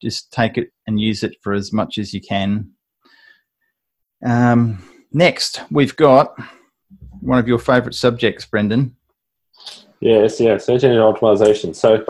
[0.00, 2.70] just take it and use it for as much as you can.
[4.24, 4.82] Um,
[5.12, 6.34] next, we've got
[7.20, 8.96] one of your favorite subjects, Brendan.
[10.00, 11.74] Yes, yeah, search engine optimization.
[11.74, 12.04] So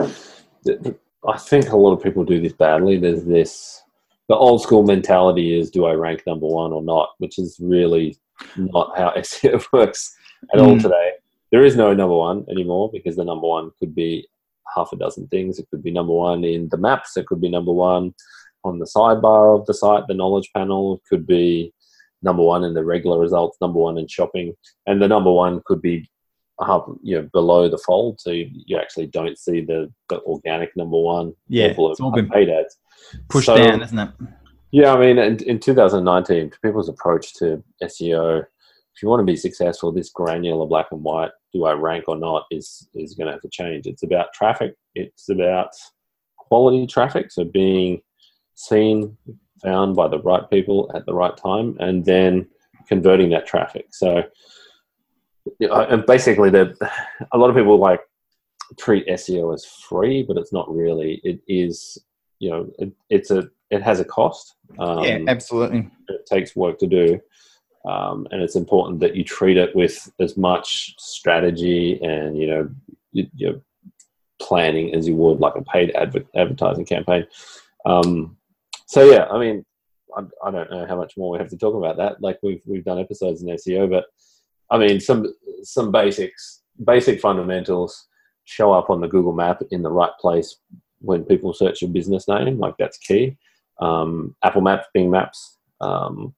[1.27, 2.97] I think a lot of people do this badly.
[2.97, 3.81] There's this,
[4.27, 8.17] the old school mentality is do I rank number one or not, which is really
[8.55, 10.15] not how SEO works
[10.53, 10.63] at mm.
[10.63, 10.79] all hmm.
[10.79, 11.11] today.
[11.51, 14.27] There is no number one anymore because the number one could be
[14.75, 15.59] half a dozen things.
[15.59, 17.15] It could be number one in the maps.
[17.15, 18.13] It could be number one
[18.63, 20.95] on the sidebar of the site, the knowledge panel.
[20.95, 21.73] It could be
[22.21, 25.81] number one in the regular results, number one in shopping, and the number one could
[25.81, 26.09] be
[26.65, 30.75] half, you know, below the fold, so you, you actually don't see the, the organic
[30.75, 31.33] number one.
[31.47, 32.77] Yeah, it's all been paid ads.
[33.29, 34.09] Pushed so, down, isn't it?
[34.71, 38.45] Yeah, I mean, in, in 2019, people's approach to SEO
[38.97, 42.15] if you want to be successful, this granular black and white, do I rank or
[42.15, 43.85] not, is is going to have to change.
[43.85, 44.73] It's about traffic.
[44.95, 45.69] It's about
[46.35, 48.01] quality traffic, so being
[48.55, 49.15] seen,
[49.61, 52.47] found by the right people at the right time, and then
[52.87, 53.85] converting that traffic.
[53.91, 54.23] So,
[55.59, 56.75] and basically, the
[57.33, 58.01] a lot of people like
[58.79, 61.21] treat SEO as free, but it's not really.
[61.23, 61.99] It is,
[62.39, 64.55] you know, it, it's a it has a cost.
[64.79, 65.89] Um, yeah, absolutely.
[66.09, 67.19] It takes work to do.
[67.85, 72.69] Um, and it's important that you treat it with as much strategy and you know
[73.13, 73.61] you, you
[74.41, 77.25] planning as you would like a paid adver- advertising campaign.
[77.85, 78.37] Um,
[78.87, 79.65] so yeah, I mean,
[80.15, 82.21] I, I, don't know how much more we have to talk about that.
[82.21, 84.05] Like we've we've done episodes in SEO, but
[84.69, 88.07] I mean some some basics, basic fundamentals
[88.43, 90.57] show up on the Google Map in the right place
[90.99, 92.59] when people search your business name.
[92.59, 93.37] Like that's key.
[93.79, 95.57] Um, Apple Maps, Bing Maps.
[95.81, 96.33] Um,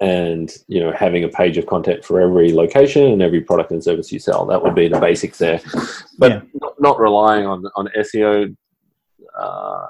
[0.00, 3.82] and you know having a page of content for every location and every product and
[3.82, 5.60] service you sell that would be the basics there
[6.18, 6.40] but yeah.
[6.60, 8.54] not, not, relying on on seo
[9.38, 9.86] uh,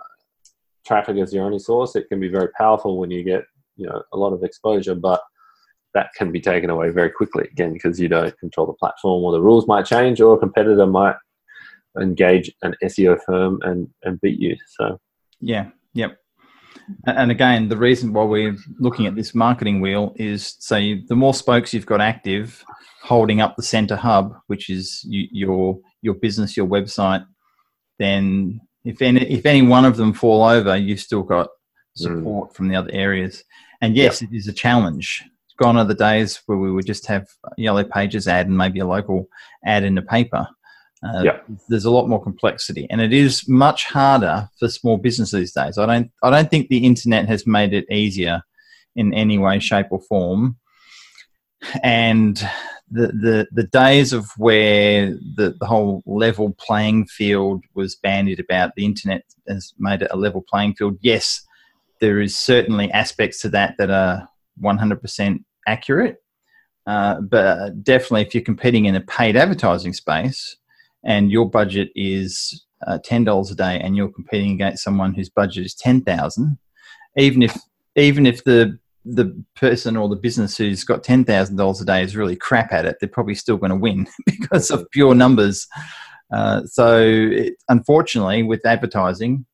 [0.87, 3.45] traffic as your only source it can be very powerful when you get
[3.77, 5.23] you know a lot of exposure but
[5.95, 9.33] that can be taken away very quickly again because you don't control the platform or
[9.33, 11.17] the rules might change or a competitor might
[12.01, 14.99] engage an seo firm and and beat you so
[15.41, 16.19] yeah yep
[17.07, 21.17] and again, the reason why we're looking at this marketing wheel is so you, the
[21.17, 22.65] more spokes you've got active,
[23.03, 27.25] holding up the center hub, which is you, your your business, your website,
[27.99, 31.49] then if any if any one of them fall over, you've still got
[31.97, 32.55] support mm.
[32.55, 33.43] from the other areas.
[33.81, 34.31] And yes, yep.
[34.31, 35.23] it is a challenge.
[35.57, 37.27] Gone are the days where we would just have
[37.57, 39.29] yellow pages ad and maybe a local
[39.65, 40.49] ad in the paper.
[41.05, 41.41] Uh, yeah.
[41.69, 45.77] There's a lot more complexity, and it is much harder for small business these days.
[45.77, 46.11] I don't.
[46.23, 48.43] I don't think the internet has made it easier
[48.97, 50.57] in any way, shape, or form.
[51.83, 52.37] And
[52.91, 58.73] the the, the days of where the, the whole level playing field was bandied about,
[58.75, 60.97] the internet has made it a level playing field.
[61.03, 61.45] Yes,
[62.01, 64.29] there is certainly aspects to that that are
[64.63, 66.17] 100% accurate.
[66.87, 70.57] Uh, but definitely, if you're competing in a paid advertising space,
[71.05, 75.31] and your budget is uh, ten dollars a day and you're competing against someone whose
[75.31, 76.59] budget is ten thousand,
[77.17, 77.57] even if
[77.97, 82.03] even if the the person or the business who's got ten thousand dollars a day
[82.03, 85.67] is really crap at it, they're probably still going to win because of pure numbers.
[86.33, 89.45] Uh, so, it, unfortunately, with advertising,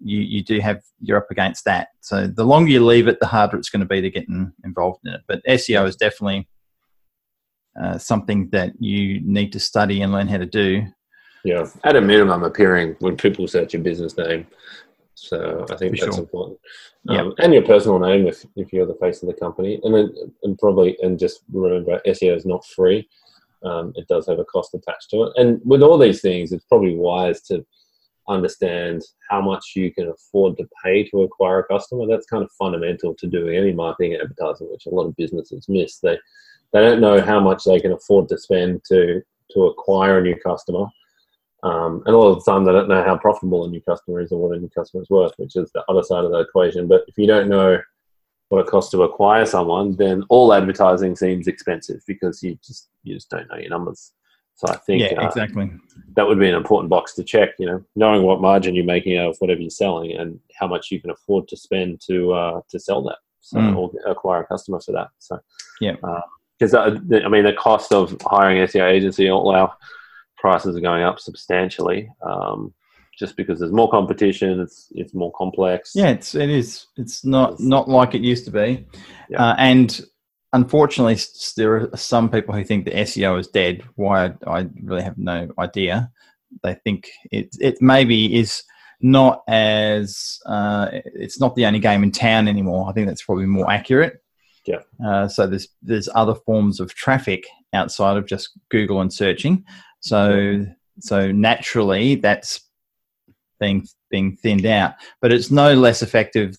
[0.00, 1.88] you you do have you're up against that.
[2.00, 4.52] So, the longer you leave it, the harder it's going to be to get in,
[4.64, 5.22] involved in it.
[5.26, 6.46] But SEO is definitely
[7.80, 10.86] uh, something that you need to study and learn how to do.
[11.44, 14.46] Yeah, at a minimum, appearing when people search your business name.
[15.14, 16.24] So I think For that's sure.
[16.24, 16.58] important.
[17.08, 20.14] Um, and your personal name if, if you're the face of the company, and then,
[20.42, 23.08] and probably and just remember SEO is not free.
[23.62, 26.64] Um, it does have a cost attached to it, and with all these things, it's
[26.64, 27.64] probably wise to
[28.28, 32.06] understand how much you can afford to pay to acquire a customer.
[32.06, 35.66] That's kind of fundamental to doing any marketing and advertising, which a lot of businesses
[35.68, 35.98] miss.
[35.98, 36.18] They
[36.72, 40.36] they don't know how much they can afford to spend to to acquire a new
[40.36, 40.86] customer.
[41.62, 44.20] Um, and a lot of the time, they don't know how profitable a new customer
[44.20, 46.38] is or what a new customer is worth, which is the other side of the
[46.38, 46.88] equation.
[46.88, 47.78] But if you don't know
[48.48, 53.14] what it costs to acquire someone, then all advertising seems expensive because you just you
[53.14, 54.12] just don't know your numbers.
[54.54, 55.70] So I think Yeah, uh, exactly.
[56.16, 57.50] that would be an important box to check.
[57.58, 60.90] You know, knowing what margin you're making out of whatever you're selling and how much
[60.90, 63.76] you can afford to spend to uh, to sell that, so Mm.
[63.76, 65.08] or acquire a customer for that.
[65.18, 65.38] So
[65.80, 65.96] Yeah.
[66.60, 69.74] Because uh, I mean the cost of hiring an SEO agency, all our
[70.36, 72.10] prices are going up substantially.
[72.22, 72.74] Um,
[73.18, 75.92] just because there's more competition, it's it's more complex.
[75.94, 76.86] Yeah, it's it is.
[76.96, 78.86] It's not not like it used to be,
[79.28, 79.50] Yeah.
[79.50, 80.00] uh, and
[80.52, 81.16] unfortunately,
[81.56, 83.82] there are some people who think the SEO is dead.
[83.96, 86.10] Why I, I really have no idea.
[86.62, 88.62] They think it it maybe is
[89.02, 92.88] not as uh, it's not the only game in town anymore.
[92.88, 94.22] I think that's probably more accurate.
[94.70, 95.06] Yeah.
[95.06, 99.64] Uh, so there's there's other forms of traffic outside of just Google and searching.
[100.00, 100.64] So
[101.00, 102.60] so naturally that's
[103.58, 106.56] being being thinned out, but it's no less effective.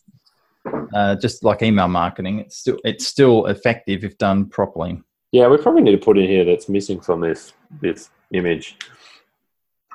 [0.93, 5.01] Uh, just like email marketing, it's still it's still effective if done properly.
[5.31, 8.77] Yeah, we probably need to put in here that's missing from this this image.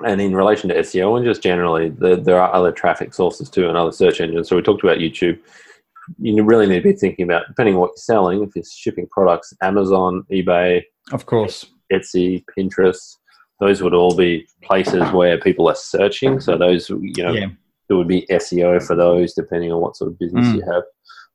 [0.05, 3.67] And in relation to SEO and just generally, the, there are other traffic sources too
[3.67, 4.47] and other search engines.
[4.47, 5.39] So we talked about YouTube.
[6.19, 9.07] You really need to be thinking about, depending on what you're selling, if you're shipping
[9.11, 13.17] products, Amazon, eBay, Of course, Etsy, Pinterest,
[13.59, 16.39] those would all be places where people are searching.
[16.39, 17.47] So those, you know, yeah,
[17.87, 20.55] there would be SEO for those, depending on what sort of business Mm.
[20.55, 20.83] you have.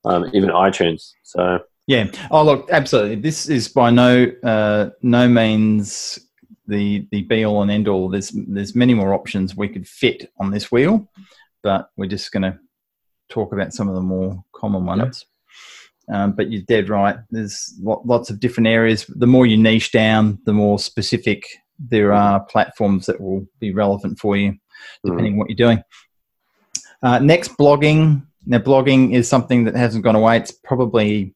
[0.05, 1.13] Um, even iTunes.
[1.23, 2.11] So yeah.
[2.31, 3.17] Oh, look, absolutely.
[3.17, 6.19] This is by no uh, no means
[6.67, 8.09] the the be all and end all.
[8.09, 11.09] There's there's many more options we could fit on this wheel,
[11.63, 12.59] but we're just going to
[13.33, 15.27] talk about some of the more common ones.
[16.13, 17.17] Um, but you're dead right.
[17.31, 19.07] There's lo- lots of different areas.
[19.07, 21.47] The more you niche down, the more specific
[21.79, 24.55] there are platforms that will be relevant for you,
[25.05, 25.83] depending on what you're doing.
[27.03, 28.27] Uh, next, blogging.
[28.47, 30.37] Now, blogging is something that hasn't gone away.
[30.37, 31.35] It's probably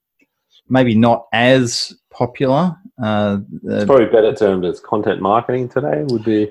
[0.68, 2.76] maybe not as popular.
[3.02, 6.50] Uh, it's probably better termed as content marketing today would be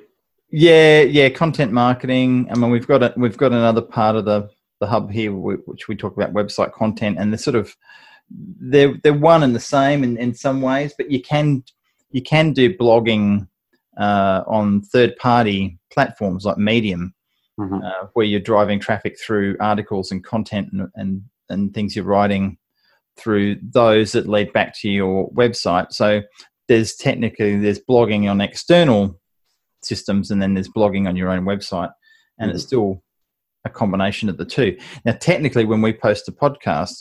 [0.51, 2.47] yeah, yeah, content marketing.
[2.49, 5.87] I mean, we've got a, we've got another part of the the hub here, which
[5.87, 7.75] we talk about website content, and they're sort of
[8.29, 11.63] they're they're one and the same in, in some ways, but you can
[12.11, 13.47] you can do blogging
[13.97, 17.13] uh, on third party platforms like Medium,
[17.59, 17.83] Mhm.
[17.83, 22.57] uh, where you're driving traffic through articles and content and, and and things you're writing
[23.17, 25.93] through those that lead back to your website.
[25.93, 26.21] So
[26.67, 29.19] there's technically there's blogging on external
[29.81, 31.91] systems and then there's blogging on your own website
[32.39, 33.03] and it's still
[33.65, 36.97] a combination of the two now technically when we post a podcast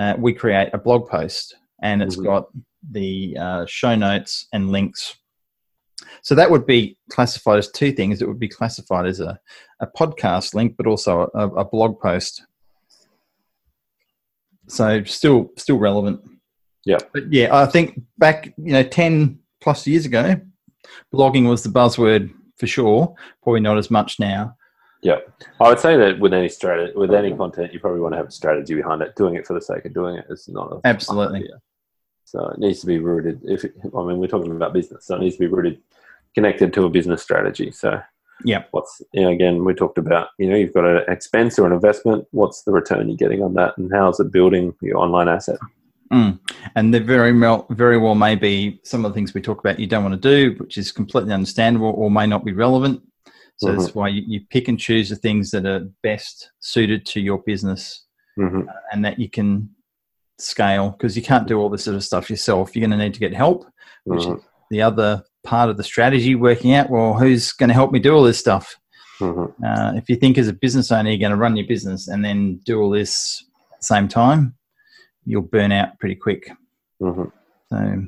[0.00, 2.24] uh, we create a blog post and it's Mhm.
[2.24, 2.44] got
[2.90, 5.16] the uh, show notes and links
[6.22, 9.38] so that would be classified as two things it would be classified as a,
[9.80, 12.42] a podcast link but also a, a blog post
[14.66, 16.20] so still still relevant
[16.84, 16.98] Yeah.
[17.12, 20.40] but yeah i think back you know 10 plus years ago
[21.12, 23.14] blogging was the buzzword for sure.
[23.42, 24.54] Probably not as much now.
[25.02, 25.16] Yeah,
[25.60, 28.28] I would say that with any strategy, with any content, you probably want to have
[28.28, 29.16] a strategy behind it.
[29.16, 31.40] Doing it for the sake of doing it is not a Absolutely.
[31.40, 31.60] idea.
[32.26, 33.40] So it needs to be rooted.
[33.44, 35.80] If it, I mean, we're talking about business, so it needs to be rooted,
[36.34, 37.70] connected to a business strategy.
[37.70, 38.00] So
[38.44, 38.64] Yeah.
[38.72, 41.72] what's you know again we talked about you know you've got an expense or an
[41.72, 42.26] investment.
[42.32, 45.58] What's the return you're getting on that, and how is it building your online asset?
[46.12, 46.40] Mm.
[46.74, 49.78] And there very well, very well may be some of the things we talk about
[49.78, 53.00] you don't want to do, which is completely understandable or may not be relevant.
[53.60, 57.20] So that's why you, you pick and choose the things that are best suited to
[57.20, 58.06] your business
[58.36, 59.68] hmm and that you can
[60.38, 62.74] scale because you can't do all this sort of stuff yourself.
[62.74, 63.66] You're going to need to get help,
[64.04, 64.38] which Mhm.
[64.38, 67.98] is the other part of the strategy working out, well, who's going to help me
[67.98, 68.76] do all this stuff?
[69.18, 69.52] Mhm.
[69.62, 72.24] Uh, if you think as a business owner you're going to run your business and
[72.24, 73.44] then do all this
[73.74, 74.54] at the same time,
[75.26, 76.50] you'll burn out pretty quick.
[77.02, 77.30] Mhm.
[77.68, 78.04] So,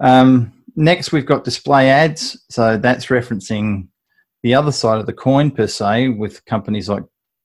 [0.00, 2.44] um, next we've got display ads.
[2.50, 3.88] So that's referencing
[4.46, 7.02] the other side of the coin per se with companies like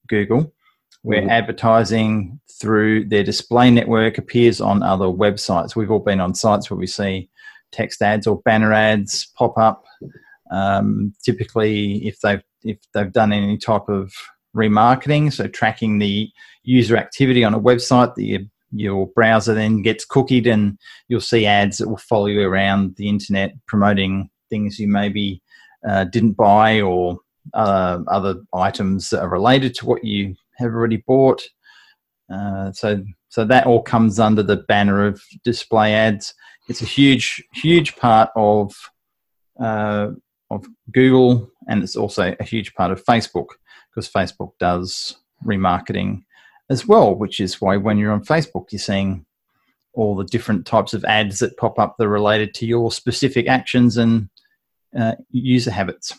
[0.08, 0.54] Google,
[1.02, 1.32] where Mhm.
[1.32, 5.76] advertising through their display network appears on other websites.
[5.76, 7.28] We've all been on sites where we see
[7.72, 9.84] text ads or banner ads pop up.
[10.52, 14.14] Um, typically, if they've if they've done any type of
[14.56, 16.30] remarketing, so tracking the
[16.62, 20.78] user activity on a website, the your browser then gets cookied and
[21.08, 25.42] you'll see ads that will follow you around the internet promoting things you maybe
[25.88, 27.20] uh, didn't buy or
[27.54, 31.42] uh, other items that are related to what you have already bought.
[32.32, 36.34] Uh, so, so that all comes under the banner of display ads.
[36.70, 38.74] It's a huge, huge part of
[39.60, 40.12] uh,
[40.50, 43.48] of Google, and it's also a huge part of Facebook
[43.90, 45.16] because Facebook does
[45.46, 46.24] remarketing
[46.70, 49.26] as well, which is why when you're on Facebook, you're seeing
[49.94, 53.48] all the different types of ads that pop up that are related to your specific
[53.48, 54.30] actions and
[54.98, 56.18] uh, user habits.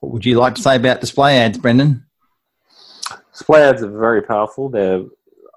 [0.00, 2.06] What would you like to say about display ads, Brendan?
[3.32, 4.68] Display ads are very powerful.
[4.68, 5.02] They're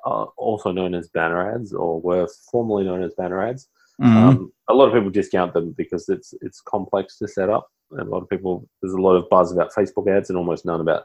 [0.06, 3.68] uh, also known as banner ads, or were formerly known as banner ads.
[4.02, 4.06] Mhm.
[4.06, 7.68] Um, a lot of people discount them because it's it's complex to set up.
[7.92, 10.66] And a lot of people there's a lot of buzz about Facebook ads and almost
[10.66, 11.04] none about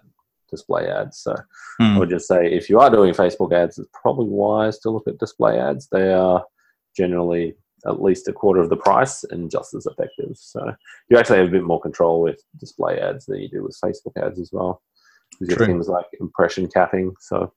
[0.51, 1.19] display ads.
[1.19, 1.35] So
[1.81, 1.99] I Mm.
[1.99, 5.19] would just say if you are doing Facebook ads, it's probably wise to look at
[5.19, 5.89] display ads.
[5.89, 6.45] They are
[6.97, 7.55] generally
[7.87, 10.37] at least a quarter of the price and just as effective.
[10.37, 10.75] So
[11.09, 14.17] you actually have a bit more control with display ads than you do with Facebook
[14.21, 14.83] ads as well.
[15.33, 17.15] Because you have things like impression capping.
[17.21, 17.53] So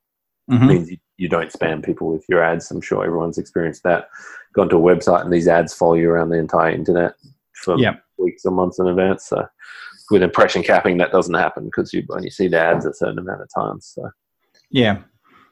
[0.50, 0.68] Mhm.
[0.68, 2.70] means you, you don't spam people with your ads.
[2.72, 4.10] I'm sure everyone's experienced that.
[4.54, 7.14] Gone to a website and these ads follow you around the entire internet
[7.54, 7.96] for Yeah.
[8.18, 9.28] weeks or months in advance.
[9.28, 9.48] So
[10.10, 13.42] with impression capping, that doesn't happen because you only see the ads a certain amount
[13.42, 13.86] of times.
[13.96, 14.10] So
[14.70, 15.04] Yeah.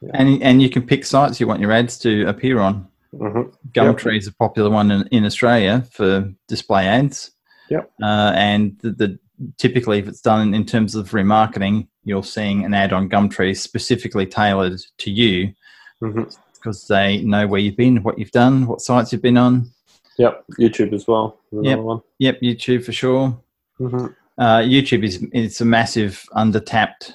[0.02, 0.10] Yeah.
[0.14, 2.88] And, and you can pick sites you want your ads to appear on.
[3.14, 3.52] Mhm.
[3.72, 7.32] Gumtree is a popular one in, in Australia for display ads.
[7.68, 7.90] Yep.
[8.02, 9.18] Uh, and the, the
[9.58, 14.26] typically, if it's done in terms of remarketing, you're seeing an ad on Gumtree specifically
[14.26, 15.52] tailored to you
[16.00, 19.70] because they know where you've been, what you've done, what sites you've been on.
[20.18, 21.40] Yep, YouTube as well.
[21.52, 21.78] Yep.
[22.18, 23.38] Yep, YouTube for sure.
[23.78, 24.14] Mhm.
[24.36, 27.12] Uh, YouTube is it's a massive undertapped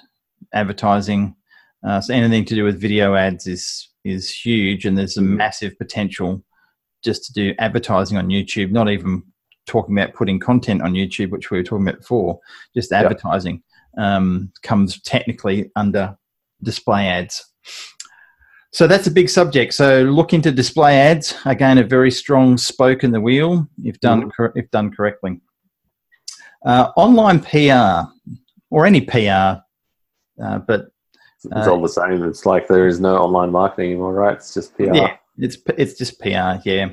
[0.54, 1.36] advertising.
[1.84, 5.78] Uh, so anything to do with video ads is is huge, and there's a massive
[5.78, 6.44] potential
[7.04, 8.72] just to do advertising on YouTube.
[8.72, 9.24] Not even
[9.68, 12.40] talking about putting content on YouTube, which we were talking about before.
[12.74, 13.00] Just Yeah.
[13.02, 13.64] advertising
[13.98, 16.18] um, comes technically under
[16.64, 17.54] display ads.
[18.72, 19.74] So that's a big subject.
[19.74, 21.34] So look into display ads.
[21.46, 25.40] Again, a very strong spoke in the wheel if done cor- if done correctly.
[26.66, 28.10] Uh, online PR
[28.70, 29.62] or any PR,
[30.44, 30.88] uh, but
[31.44, 32.24] It's Uh, all the same.
[32.24, 34.36] It's like there is no online marketing anymore, right?
[34.36, 34.94] It's just PR.
[34.96, 36.60] yeah, it's it's just PR.
[36.66, 36.90] Yeah,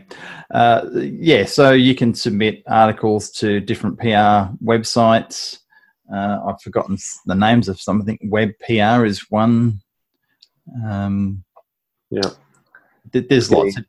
[0.53, 1.45] uh, yeah.
[1.47, 5.59] So you can submit articles to different PR websites.
[6.12, 8.03] Uh, I've forgotten the names of some.
[8.03, 9.80] I think Web PR is one.
[10.84, 11.45] Um,
[12.11, 12.30] Yeah.
[13.12, 13.62] th- there's Okay.
[13.62, 13.84] lots of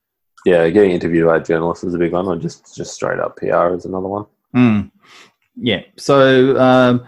[0.46, 3.74] Yeah, getting interviewed by journalists is a big one, or just just straight up PR
[3.76, 4.26] is another one.
[4.56, 4.92] Mm.
[5.56, 5.82] Yeah.
[5.98, 7.06] So um,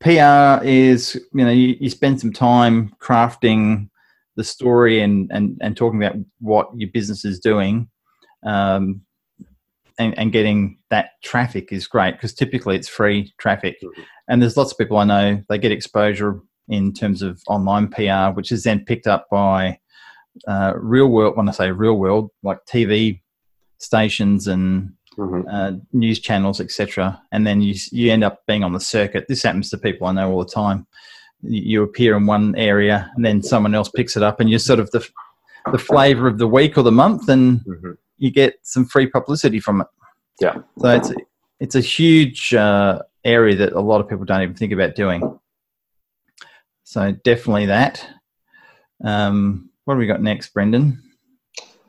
[0.00, 3.88] PR is you know you, you spend some time crafting
[4.36, 7.88] the story and and and talking about what your business is doing,
[8.44, 9.00] um,
[9.98, 14.04] and and getting that traffic is great because typically it's free traffic, Mhm.
[14.28, 18.30] and there's lots of people I know they get exposure in terms of online PR,
[18.34, 19.78] which is then picked up by
[20.46, 21.36] uh, real world.
[21.36, 23.20] When I say real world, like TV
[23.78, 27.20] stations and hmm uh, news channels, etc.
[27.32, 29.26] And then you you end up being on the circuit.
[29.28, 30.86] This happens to people I know all the time.
[31.42, 34.58] You you appear in one area, and then someone else picks it up, and you're
[34.58, 35.06] sort of the
[35.72, 39.60] the flavour of the week or the month, and hmm you get some free publicity
[39.60, 39.86] from it.
[40.40, 40.56] Yeah.
[40.78, 41.12] So it's
[41.60, 45.38] it's a huge uh, area that a lot of people don't even think about doing.
[46.84, 48.04] So definitely that.
[49.04, 51.02] Um, what have we got next, Brendan?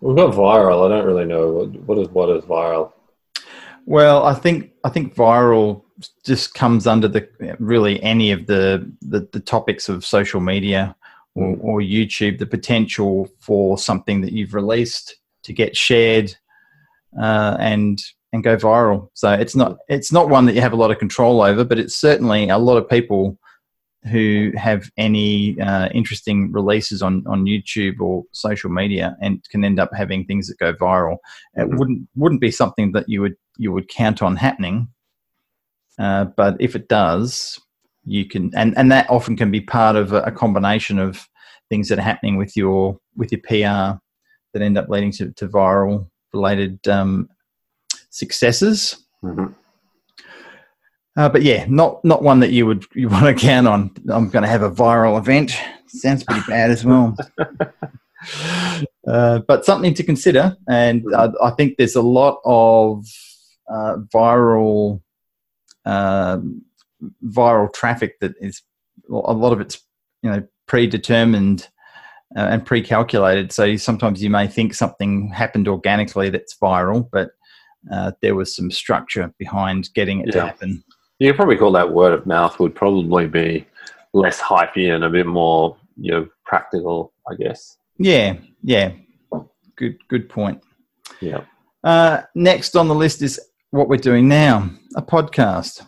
[0.02, 0.86] We've got viral.
[0.86, 2.94] I don't really know what what is what is viral.
[3.90, 5.82] Well, I think I think viral
[6.24, 7.28] just comes under the
[7.58, 10.96] really any of the the, the topics of social media
[11.34, 12.38] or, or YouTube.
[12.38, 16.36] The potential for something that you've released to get shared
[17.20, 18.00] uh, and
[18.32, 19.10] and go viral.
[19.16, 21.80] So it's not it's not one that you have a lot of control over, but
[21.80, 23.40] it's certainly a lot of people
[24.12, 29.80] who have any uh, interesting releases on on YouTube or social media and can end
[29.80, 31.18] up having things that go viral.
[31.56, 31.78] It Mhm.
[31.80, 34.88] wouldn't wouldn't be something that you would you would count on happening,
[36.00, 37.60] uh, but if it does,
[38.06, 41.28] you can and and that often can be part of a, a combination of
[41.70, 44.00] things that are happening with your with your PR
[44.54, 47.30] that end up leading to, to viral related um,
[48.10, 49.06] successes.
[49.24, 49.54] Mhm.
[51.18, 53.92] Uh, but yeah, not not one that you would you want to count on.
[54.10, 55.56] I'm going to have a viral event.
[55.88, 57.16] Sounds pretty bad as well.
[59.08, 63.06] uh, but something to consider, and uh, I think there's a lot of
[63.70, 65.02] uh, viral
[65.86, 66.64] um,
[67.26, 68.62] viral traffic that is
[69.10, 69.82] a lot of it's
[70.22, 71.68] you know predetermined
[72.36, 73.52] uh, and pre-calculated.
[73.52, 77.32] So sometimes you may think something happened organically that's viral, but
[77.92, 80.84] uh, there was some structure behind getting it to happen.
[81.18, 83.66] You could probably call that word of mouth would probably be
[84.14, 87.78] less hypey and a bit more, you know, practical, I guess.
[87.98, 88.92] Yeah, yeah.
[89.76, 90.62] Good, good point.
[91.22, 91.46] Yeah.
[91.84, 93.40] Uh, next on the list is
[93.72, 95.86] what we're doing now a podcast.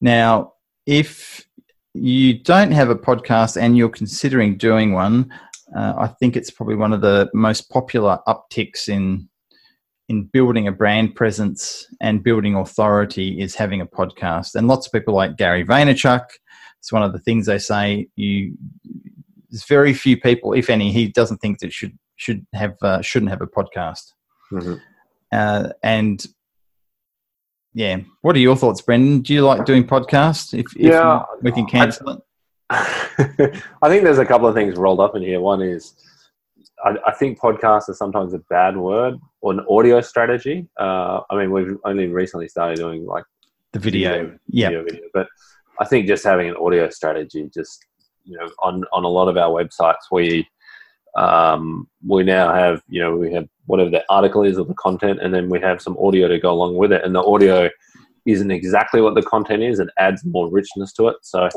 [0.00, 0.54] Now,
[0.86, 1.46] if
[1.94, 5.32] you don't have a podcast and you're considering doing one,
[5.76, 9.28] uh, I think it's probably one of the most popular upticks in
[10.08, 14.54] in building a brand presence and building authority is having a podcast.
[14.54, 16.24] And lots of people like Gary Vaynerchuk,
[16.78, 18.08] it's one of the things they say.
[18.16, 18.56] You
[19.50, 23.30] there's very few people, if any, he doesn't think that should should have uh, shouldn't
[23.30, 24.12] have a podcast.
[24.50, 24.74] hmm
[25.30, 26.26] Uh, and
[27.78, 29.20] yeah, what are your thoughts, Brendan?
[29.20, 30.52] Do you like doing podcasts?
[30.52, 32.20] If, if Yeah, not, we can cancel it.
[32.70, 35.40] I think there's a couple of things rolled up in here.
[35.40, 35.94] One is
[36.84, 40.66] I, I think podcast is sometimes a bad word or an audio strategy.
[40.76, 43.22] Uh, I mean, we've only recently started doing like
[43.70, 45.28] The video, yeah, video, video, but
[45.78, 47.86] I think just having an audio strategy, just
[48.24, 50.48] you know, on on a lot of our websites, we
[51.16, 55.20] um, we now have you know we have whatever the article is or the content,
[55.22, 57.70] and then we have some audio to go along with it, and the audio
[58.26, 61.16] isn't exactly what the content is and adds more richness to it.
[61.22, 61.48] So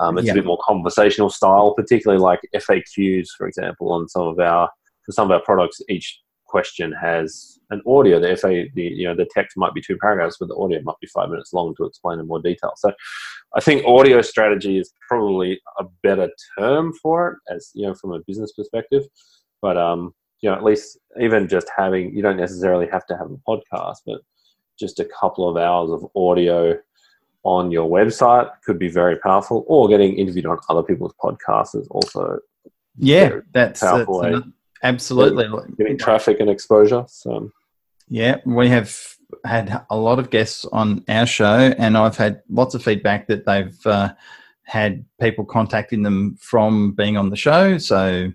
[0.00, 0.32] um, it's Yeah.
[0.32, 4.68] a bit more conversational style, particularly like FAQs, for example, on some of our
[5.04, 5.82] for some of our products.
[5.88, 8.18] Each question has an audio.
[8.20, 11.00] The FA, the you know, the text might be two paragraphs, but the audio might
[11.00, 12.72] be five minutes long to explain in more detail.
[12.76, 12.92] So
[13.54, 18.12] I think audio strategy is probably a better term for it, as you know, from
[18.12, 19.04] a business perspective.
[19.60, 23.30] But um, you know, at least even just having you don't necessarily have to have
[23.30, 24.20] a podcast, but
[24.78, 26.78] just a couple of hours of audio
[27.44, 29.64] on your website could be very powerful.
[29.68, 32.40] Or getting interviewed on other people's podcasts is also
[32.98, 33.40] yeah.
[33.54, 34.44] That's, that's powerful another-
[34.82, 35.46] absolutely.
[35.78, 37.06] getting traffic and exposure.
[37.08, 37.50] So
[38.08, 38.94] Yeah, we have
[39.46, 43.46] had a lot of guests on our show, and I've had lots of feedback that
[43.46, 44.12] they've uh,
[44.64, 47.78] had people contacting them from being on the show.
[47.78, 48.30] So,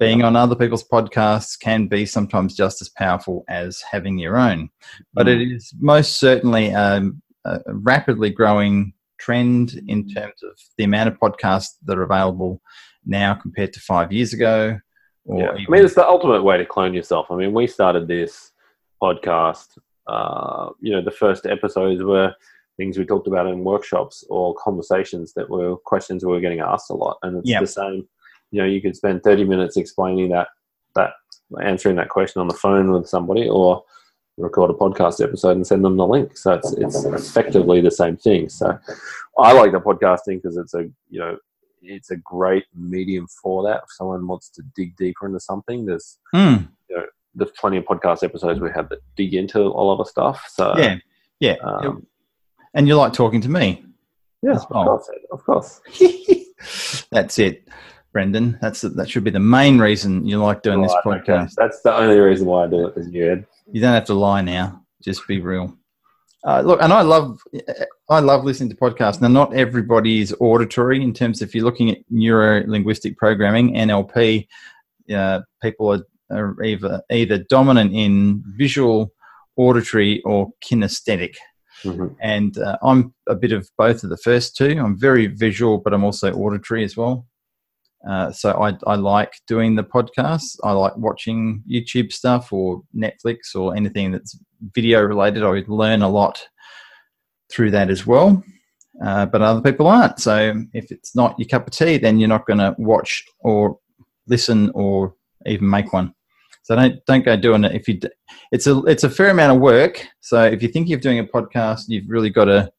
[0.00, 4.70] being on other people's podcasts can be sometimes just as powerful as having your own.
[5.12, 11.10] But it is most certainly um, a rapidly growing trend in terms of the amount
[11.10, 12.62] of podcasts that are available
[13.04, 14.78] now compared to five years ago.
[15.26, 15.50] Or Yeah.
[15.50, 17.26] I mean, it's the ultimate way to clone yourself.
[17.30, 18.52] I mean, we started this
[19.02, 19.76] podcast,
[20.06, 22.34] uh, you know, the first episodes were
[22.78, 26.88] things we talked about in workshops or conversations that were questions we were getting asked
[26.88, 27.18] a lot.
[27.22, 27.60] And it's Yeah.
[27.60, 28.08] the same,
[28.50, 30.48] you know, you could spend 30 minutes explaining that,
[30.94, 31.10] that
[31.62, 33.82] answering that question on the phone with somebody or
[34.36, 36.36] record a podcast episode and send them the link.
[36.36, 38.48] So it's, it's effectively the same thing.
[38.48, 38.78] So
[39.38, 41.36] I like the podcasting because it's a, you know,
[41.82, 43.82] it's a great medium for that.
[43.84, 46.56] If someone wants to dig deeper into something, there's Hmm.
[47.34, 50.44] there's plenty of podcast episodes we have that dig into a lot of stuff.
[50.48, 50.96] So yeah,
[51.38, 51.54] yeah.
[51.62, 52.06] um,
[52.74, 53.84] and you like talking to me.
[54.42, 55.80] yeah, as of course, of course.
[57.10, 57.66] That's it,
[58.12, 58.58] Brendan.
[58.60, 61.32] That's that should be the main reason you like doing this Right, okay.
[61.32, 61.54] podcast.
[61.56, 62.96] That's the only reason why I do it.
[62.96, 63.46] Is you Ed.
[63.70, 64.82] You don't have to lie now.
[65.02, 65.76] Just be real.
[66.42, 67.38] Uh, look, and I love,
[68.08, 69.20] I love listening to podcasts.
[69.20, 73.74] Now, not everybody is auditory in terms of if you're looking at neuro linguistic programming
[73.74, 74.46] (NLP).
[75.14, 79.12] Uh, people are, are either either dominant in visual,
[79.56, 81.34] auditory, or kinesthetic.
[81.84, 82.14] Mhm.
[82.20, 84.76] and uh, I'm a bit of both of the first two.
[84.78, 87.26] I'm very visual, but I'm also auditory as well.
[88.08, 90.56] Uh, so I, I like doing the podcasts.
[90.64, 94.38] I like watching YouTube stuff or Netflix or anything that's
[94.72, 95.42] video related.
[95.42, 96.42] I learn a lot
[97.50, 98.42] through that as well.
[99.04, 100.18] Uh, but other people aren't.
[100.18, 103.78] So if it's not your cup of tea, then you're not going to watch or
[104.26, 105.14] listen or
[105.46, 106.14] even make one.
[106.62, 107.98] So don't don't go doing it if you.
[108.52, 110.06] It's a it's a fair amount of work.
[110.20, 112.70] So if you think of doing a podcast, you've really got to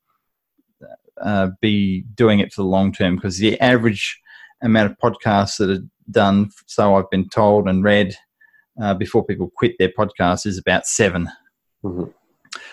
[1.22, 4.22] uh, be doing it for the long term because the average
[4.64, 8.16] amount of podcasts that are done, so I've been told and read,
[8.82, 11.30] uh, before people quit their podcast is about seven.
[11.84, 12.14] Mhm.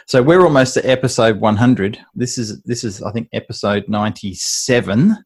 [0.07, 1.99] So we're almost at episode 100.
[2.15, 5.17] This is this is I think episode 97.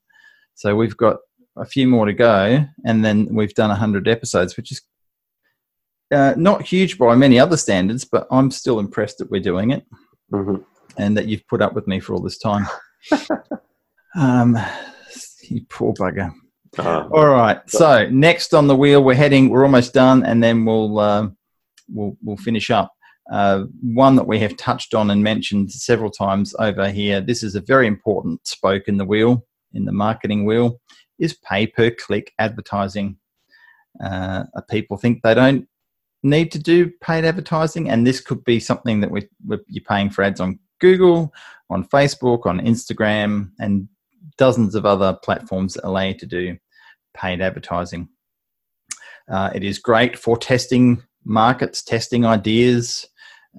[0.54, 1.18] So we've got
[1.56, 4.82] a few more to go, and then we've done 100 episodes, which is
[6.12, 9.86] uh, not huge by many other standards, but I'm still impressed that we're doing it
[10.30, 10.56] hmm
[10.98, 12.66] and that you've put up with me for all this time.
[14.14, 14.58] um,
[15.48, 16.32] you poor bugger.
[16.78, 17.58] Uh, All right.
[17.68, 19.50] So next on the wheel, we're heading.
[19.50, 21.28] We're almost done, and then we'll uh,
[21.88, 22.92] we'll we'll finish up.
[23.30, 27.20] Uh, one that we have touched on and mentioned several times over here.
[27.20, 30.80] This is a very important spoke in the wheel, in the marketing wheel,
[31.18, 33.16] is pay per click advertising.
[34.02, 35.68] Uh, people think they don't
[36.22, 40.10] need to do paid advertising, and this could be something that we, we you're paying
[40.10, 41.32] for ads on Google,
[41.70, 43.88] on Facebook, on Instagram, and
[44.36, 46.56] dozens of other platforms that allow you to do
[47.14, 48.08] paid advertising.
[49.28, 53.06] Uh, it is great for testing markets, testing ideas.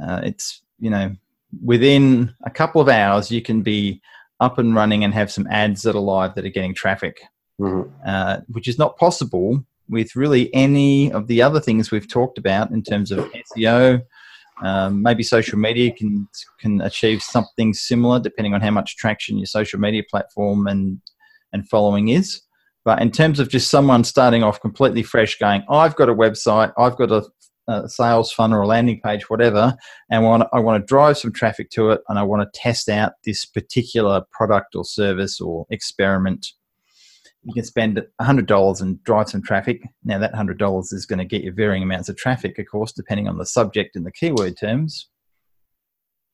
[0.01, 1.15] Uh, it's, you know,
[1.63, 4.01] within a couple of hours, you can be
[4.39, 7.21] up and running and have some ads that are live that are getting traffic,
[7.59, 7.89] mhm.
[8.05, 12.71] uh, which is not possible with really any of the other things we've talked about
[12.71, 14.01] in terms of SEO.
[14.61, 16.27] Um, maybe social media can
[16.59, 21.01] can achieve something similar depending on how much traction your social media platform and
[21.53, 22.41] and following is.
[22.85, 26.73] But in terms of just someone starting off completely fresh, going, I've got a website,
[26.77, 27.23] I've got a,
[27.67, 29.75] a sales funnel or a landing page, whatever,
[30.11, 32.89] and want, I want to drive some traffic to it, and I want to test
[32.89, 36.47] out this particular product or service or experiment.
[37.45, 39.83] You can spend $100 and drive some traffic.
[40.03, 43.27] Now, that $100 is going to get you varying amounts of traffic, of course, depending
[43.27, 45.09] on the subject and the keyword terms.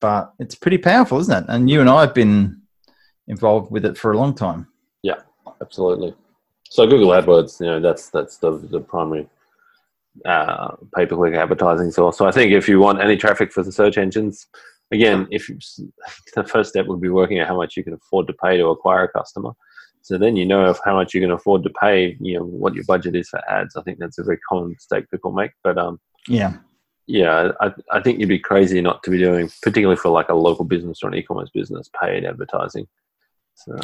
[0.01, 1.49] But it's pretty powerful, isn't it?
[1.49, 2.62] And you and I have been
[3.28, 4.68] involved with it for a long time.
[5.03, 5.22] Yeah,
[5.62, 6.14] absolutely.
[6.70, 9.28] So Google AdWords, you know, that's that's the the primary
[10.26, 12.18] uh, pay per click advertising source.
[12.18, 14.47] So I think if you want any traffic for the search engines,
[14.91, 15.57] again, if you,
[16.36, 18.68] the first step would be working out how much you can afford to pay to
[18.68, 19.51] acquire a customer.
[20.02, 22.74] So then you know if how much you can afford to pay, you know what
[22.74, 23.76] your budget is for ads.
[23.76, 25.52] I think that's a very common mistake people make.
[25.64, 26.54] But um, Yeah.
[27.06, 30.36] yeah, I, I think you'd be crazy not to be doing, particularly for like a
[30.36, 32.88] local business or an e-commerce business, paid advertising.
[33.56, 33.78] So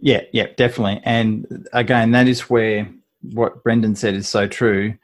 [0.00, 1.00] Yeah, yeah, definitely.
[1.04, 2.88] And again, that is where
[3.32, 4.94] what Brendan said is so true.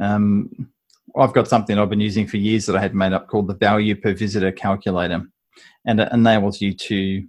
[0.00, 0.70] Um,
[1.16, 3.54] I've got something I've been using for years that I had made up called the
[3.54, 5.26] value per visitor calculator,
[5.86, 7.26] and it enables you to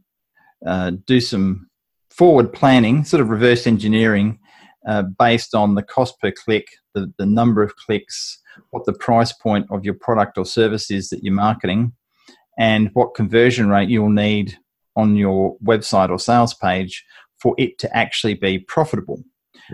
[0.66, 1.70] uh, do some
[2.18, 4.40] forward planning, sort of reverse engineering,
[4.88, 8.40] uh, based on the cost per click, the, the number of clicks,
[8.70, 11.94] what the price point of your product or service is that you're marketing,
[12.60, 14.58] and what conversion rate you'll need
[14.96, 17.04] on your website or sales page
[17.40, 19.24] for it to actually be profitable.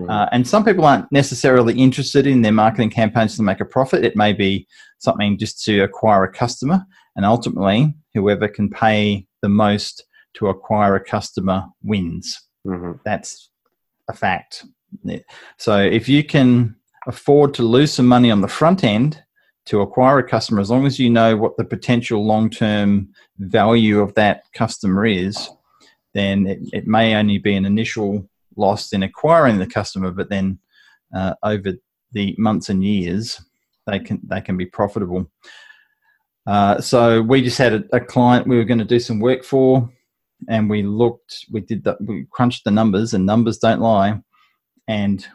[0.08, 4.06] Uh, and some people aren't necessarily interested in their marketing campaigns to make a profit.
[4.06, 4.68] It may be
[5.00, 6.86] something just to acquire a customer,
[7.16, 10.06] and ultimately, whoever can pay the most
[10.36, 12.42] to acquire a customer wins.
[12.66, 13.00] mhm.
[13.06, 13.50] That's
[14.10, 14.66] a fact.
[15.58, 16.76] So if you can
[17.08, 19.24] afford to lose some money on the front end
[19.66, 24.00] to acquire a customer, as long as you know what the potential long term value
[24.00, 25.50] of that customer is,
[26.14, 30.60] then it, it may only be an initial loss in acquiring the customer, but then
[31.16, 31.74] uh, over
[32.12, 33.42] the months and years,
[33.88, 35.30] they can they can be profitable.
[36.48, 39.44] Uh, so we just had a, a client we were going to do some work
[39.44, 39.88] for,
[40.48, 44.20] and we looked, we did that, we crunched the numbers, and numbers don't lie,
[44.88, 45.26] and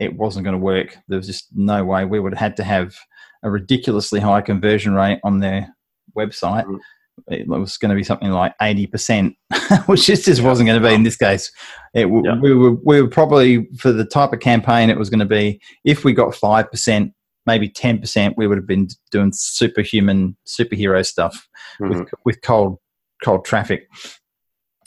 [0.00, 0.96] it wasn't going to work.
[1.08, 2.04] There was just no way.
[2.04, 2.96] We would have had to have
[3.42, 5.68] a ridiculously high conversion rate on their
[6.16, 6.64] website.
[6.64, 6.78] Mhm.
[7.26, 9.34] It was going to be something like eighty percent,
[9.86, 11.50] which just, just wasn't going to be in this case.
[11.92, 12.38] It, Yeah.
[12.40, 15.60] We were we were probably for the type of campaign it was going to be.
[15.84, 17.12] If we got five percent,
[17.44, 21.48] maybe ten percent, we would have been doing superhuman superhero stuff
[21.80, 21.88] Mhm.
[21.88, 22.78] with with cold
[23.24, 23.88] cold traffic.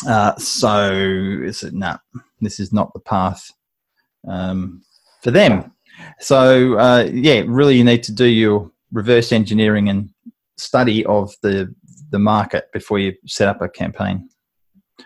[0.08, 1.97] Uh, so is it no?
[2.39, 3.52] This is not the path
[4.28, 4.82] um,
[5.22, 5.74] for them.
[6.20, 10.10] So uh, yeah, really, you need to do your reverse engineering and
[10.58, 11.74] study of the
[12.12, 14.30] the market before you set up a campaign.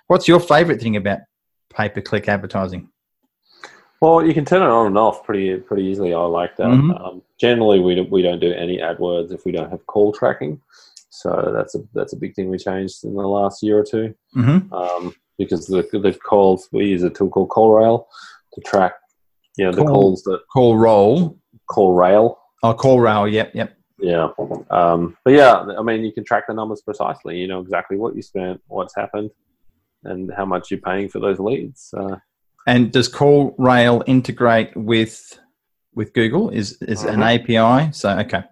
[0.07, 1.19] What's your favorite thing about
[1.73, 2.89] pay per click advertising?
[4.01, 6.13] Well, you can turn it on and off pretty pretty easily.
[6.13, 6.67] I like that.
[6.67, 7.01] Mhm.
[7.01, 10.61] Um, generally, we don't, we don't do any AdWords if we don't have call tracking.
[11.21, 14.13] So that's a that's a big thing we changed in the last year or two.
[14.35, 14.73] Mm-hmm.
[14.73, 18.05] Um, because the the calls we use a tool called CallRail
[18.53, 18.93] to track,
[19.57, 21.37] you know, the calls that Call roll.
[21.69, 22.35] CallRail.
[22.63, 23.31] Oh, CallRail.
[23.31, 23.77] Yep, yep.
[23.99, 24.27] Yeah.
[24.69, 27.37] Um, but yeah, I mean, you can track the numbers precisely.
[27.37, 29.31] You know exactly what you spent, what's happened,
[30.03, 31.93] and how much you're paying for those leads.
[31.97, 32.17] Uh,
[32.67, 35.39] And does CallRail integrate with
[35.93, 36.49] with Google?
[36.49, 37.35] Is is an Mhm.
[37.35, 37.91] API?
[37.93, 38.43] So okay.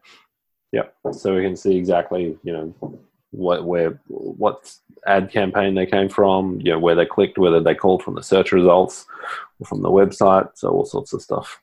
[0.74, 1.12] Yeah.
[1.12, 3.00] So we can see exactly, you know,
[3.30, 7.76] what where what ad campaign they came from, you know, where they clicked, whether they
[7.76, 9.06] called from the search results
[9.60, 11.62] or from the website, so all sorts of stuff.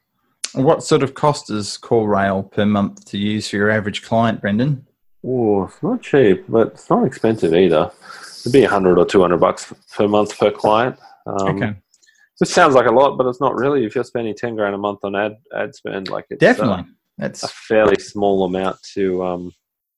[0.54, 4.86] What sort of cost is CallRail per month to use for your average client, Brendan?
[5.24, 7.90] Oh, it's not cheap, but it's not expensive either.
[8.40, 10.98] It'd be a hundred or two hundred bucks per month per client.
[11.26, 11.74] Um, okay.
[12.38, 13.84] This sounds like a lot, but it's not really.
[13.84, 16.84] If you're spending ten grand a month on ad ad spend, like it's uh, Definitely.
[17.20, 19.52] That's a fairly small amount to um,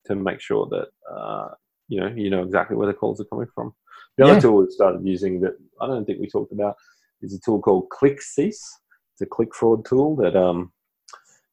[0.06, 1.48] to make sure that uh,
[1.88, 3.72] you know you know exactly where the calls are coming from.
[4.18, 6.76] The other tool we've started using that I don't think we talked about
[7.22, 8.48] is a tool called ClickCease.
[8.48, 10.72] It's a click fraud tool that um,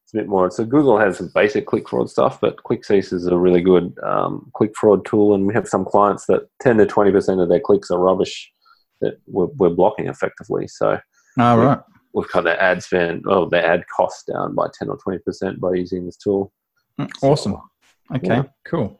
[0.04, 0.50] it's a bit more.
[0.50, 4.50] So Google has some basic click fraud stuff, but ClickCease is a really good um,
[4.54, 7.60] click fraud tool, and we have some clients that ten to twenty percent of their
[7.60, 8.50] clicks are rubbish
[9.00, 10.66] that we're, we're blocking effectively.
[10.66, 10.98] So
[11.38, 11.80] all right.
[12.12, 15.60] We've cut their ad spend, oh, their ad costs down by ten or twenty percent
[15.60, 16.52] by using this tool.
[16.98, 17.56] Mm, Awesome.
[18.14, 18.26] Okay.
[18.28, 18.42] Yeah.
[18.64, 18.98] Cool.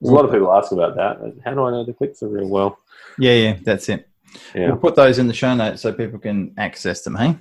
[0.00, 1.18] There's a lot of people ask about that.
[1.44, 2.78] How do I know the clicks are real well?
[3.18, 4.08] Yeah, yeah, that's it.
[4.54, 4.68] Yeah.
[4.68, 7.16] We'll put those in the show notes so people can access them.
[7.16, 7.36] Hey.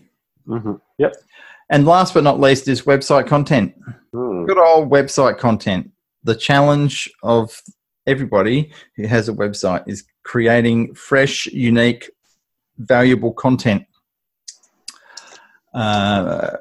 [0.45, 1.15] hmm Yep.
[1.69, 3.75] And last but not least is website content.
[4.13, 4.47] Mm.
[4.47, 5.91] Good old website content.
[6.23, 7.61] The challenge of
[8.07, 12.09] everybody who has a website is creating fresh, unique,
[12.77, 13.85] valuable content.
[15.73, 16.57] Uh,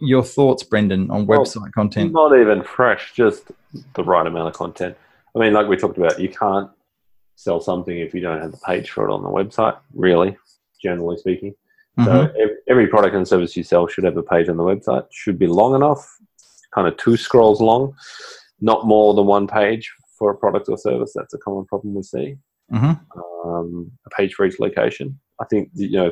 [0.00, 2.12] your thoughts, Brendan, on Well, website content?
[2.12, 3.50] Not even fresh, just
[3.94, 4.96] the right amount of content.
[5.34, 6.70] I mean, like we talked about, you can't
[7.36, 10.36] sell something if you don't have the page for it on the website, really,
[10.82, 11.54] generally speaking.
[11.98, 12.04] Mhm.
[12.04, 12.32] So
[12.68, 15.06] every product and service you sell should have a page on the website.
[15.10, 16.18] Should be long enough,
[16.74, 17.94] kind of two scrolls long,
[18.60, 21.12] not more than one page for a product or service.
[21.14, 22.36] That's a common problem we see.
[22.72, 23.00] Mhm.
[23.44, 25.18] Um, a page for each location.
[25.40, 26.10] I think you know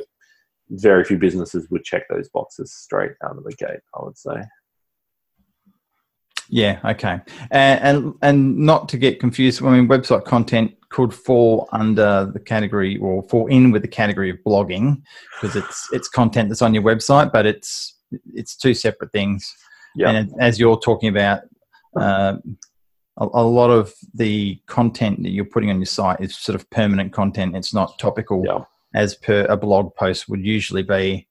[0.70, 3.80] very few businesses would check those boxes straight out of the gate.
[3.94, 4.42] I would say.
[6.50, 7.20] Yeah, okay.
[7.50, 12.40] And, and and not to get confused, I mean, website content could fall under the
[12.40, 15.02] category or fall in with the category of blogging
[15.34, 17.96] because it's it's content that's on your website, but it's
[18.34, 19.54] it's two separate things.
[19.94, 20.10] Yeah.
[20.10, 21.42] And as you're talking about,
[21.98, 22.36] uh,
[23.18, 26.68] a, a lot of the content that you're putting on your site is sort of
[26.70, 27.56] permanent content.
[27.56, 28.64] It's not topical Yeah.
[28.95, 31.26] As per a blog post would usually be.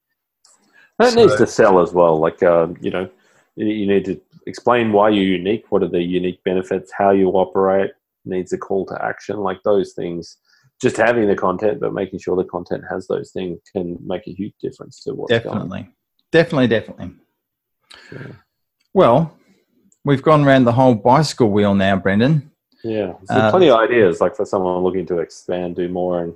[0.99, 2.17] That So- needs to sell as well.
[2.19, 3.09] Like, uh, you know,
[3.55, 5.65] you- need to explain why you're unique.
[5.69, 6.91] What are the unique benefits?
[6.91, 7.91] How you operate
[8.25, 9.37] needs a call to action.
[9.37, 10.37] Like those things.
[10.79, 14.31] Just having the content, but making sure the content has those things can make a
[14.31, 15.41] huge difference to what's going.
[15.43, 15.89] Definitely,
[16.31, 17.11] definitely, definitely.
[18.11, 18.27] Yeah.
[18.93, 19.35] Well,
[20.05, 22.51] we've gone around the whole bicycle wheel now, Brendan.
[22.83, 24.21] Yeah, so Uh, plenty of ideas.
[24.21, 26.35] Like for someone looking to expand, do more in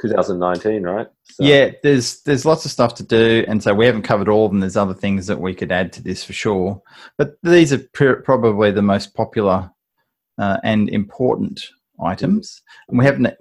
[0.00, 1.06] 2019, right?
[1.24, 4.46] So, Yeah, there's there's lots of stuff to do, and so we haven't covered all
[4.46, 4.60] of them.
[4.60, 6.80] There's other things that we could add to this for sure,
[7.16, 9.70] but these are pr- probably the most popular
[10.38, 11.60] uh, and important
[12.02, 12.62] items.
[12.88, 13.34] And we haven't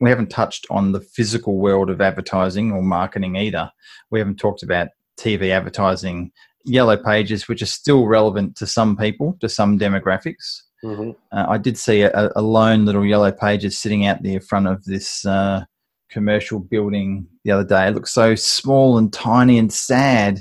[0.00, 3.70] we haven't touched on the physical world of advertising or marketing either.
[4.10, 4.88] We haven't talked about
[5.18, 6.32] TV advertising,
[6.64, 10.62] yellow pages, which are still relevant to some people, to some demographics.
[10.82, 11.14] Mhm.
[11.30, 14.84] Uh, I did see a, a lone little yellow pages sitting out the front of
[14.84, 15.64] this uh,
[16.10, 17.88] commercial building the other day.
[17.88, 20.40] It looks so small and tiny and sad.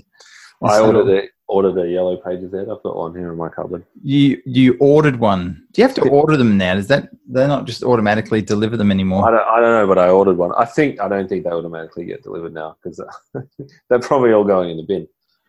[0.62, 2.70] I ordered the ordered the yellow pages out.
[2.70, 3.86] I've got one here in my cupboard.
[4.04, 5.66] You you ordered one.
[5.72, 6.12] Do you have to Yeah.
[6.12, 6.76] order them now?
[6.76, 9.32] Is that they're not just automatically deliver them I anymore?
[9.32, 10.52] don't, I don't know, but I ordered one.
[10.58, 13.02] I think I don't think they automatically get delivered now because
[13.90, 15.08] they're probably all going in the bin.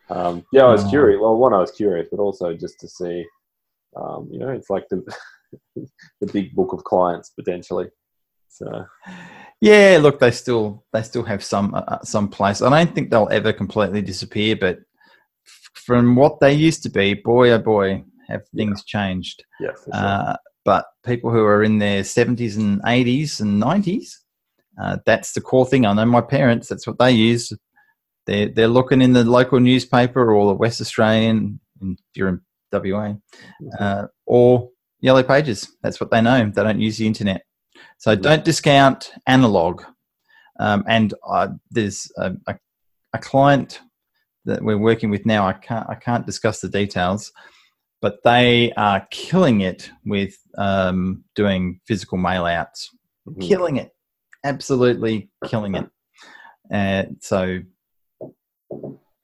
[0.09, 0.89] Um, yeah, I was Oh.
[0.89, 1.19] curious.
[1.21, 3.25] Well, one, I was curious, but also just to see.
[3.95, 5.03] Um, you know, it's like the
[6.21, 7.89] the big book of clients potentially.
[8.51, 8.85] So
[9.61, 12.61] Yeah, look, they still they still have some uh, some place.
[12.61, 14.79] I don't think they'll ever completely disappear, but
[15.47, 18.65] f- from what they used to be, boy oh boy, have Yeah.
[18.65, 19.43] things changed.
[19.59, 19.93] yeah, sure.
[19.93, 20.35] Uh,
[20.65, 24.17] but people who are in their 70s and 80s and 90s,
[24.81, 25.85] uh, that's the core thing.
[25.85, 27.51] I know my parents, that's what they use.
[28.27, 32.41] They're, they're looking in the local newspaper or the West Australian, if you're in
[32.71, 33.15] WA,
[33.79, 35.75] uh, or Yellow Pages.
[35.81, 36.51] That's what they know.
[36.53, 37.41] They don't use the internet.
[38.01, 39.83] So don't discount analog.
[40.59, 42.55] Um, and uh, there's a, a,
[43.13, 43.79] a client
[44.45, 45.45] that we're working with now.
[45.45, 47.31] I can't I can't discuss the details,
[48.01, 52.89] but they are killing it with um, doing physical mail outs.
[53.27, 53.47] Mhm.
[53.47, 53.91] Killing it,
[54.43, 55.87] absolutely killing it.
[56.71, 57.59] And so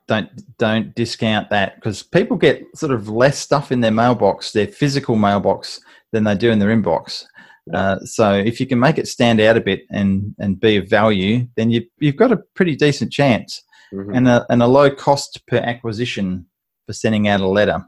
[0.08, 4.68] don't don't discount that because people get sort of less stuff in their mailbox, their
[4.68, 7.26] physical mailbox, than they do in their inbox.
[7.74, 10.90] Uh, so if you can make it stand out a bit and and be of
[10.90, 13.64] value, then you you've got a pretty decent chance
[13.94, 14.18] Mhm.
[14.18, 16.46] and a, and a low cost per acquisition
[16.86, 17.86] for sending out a letter.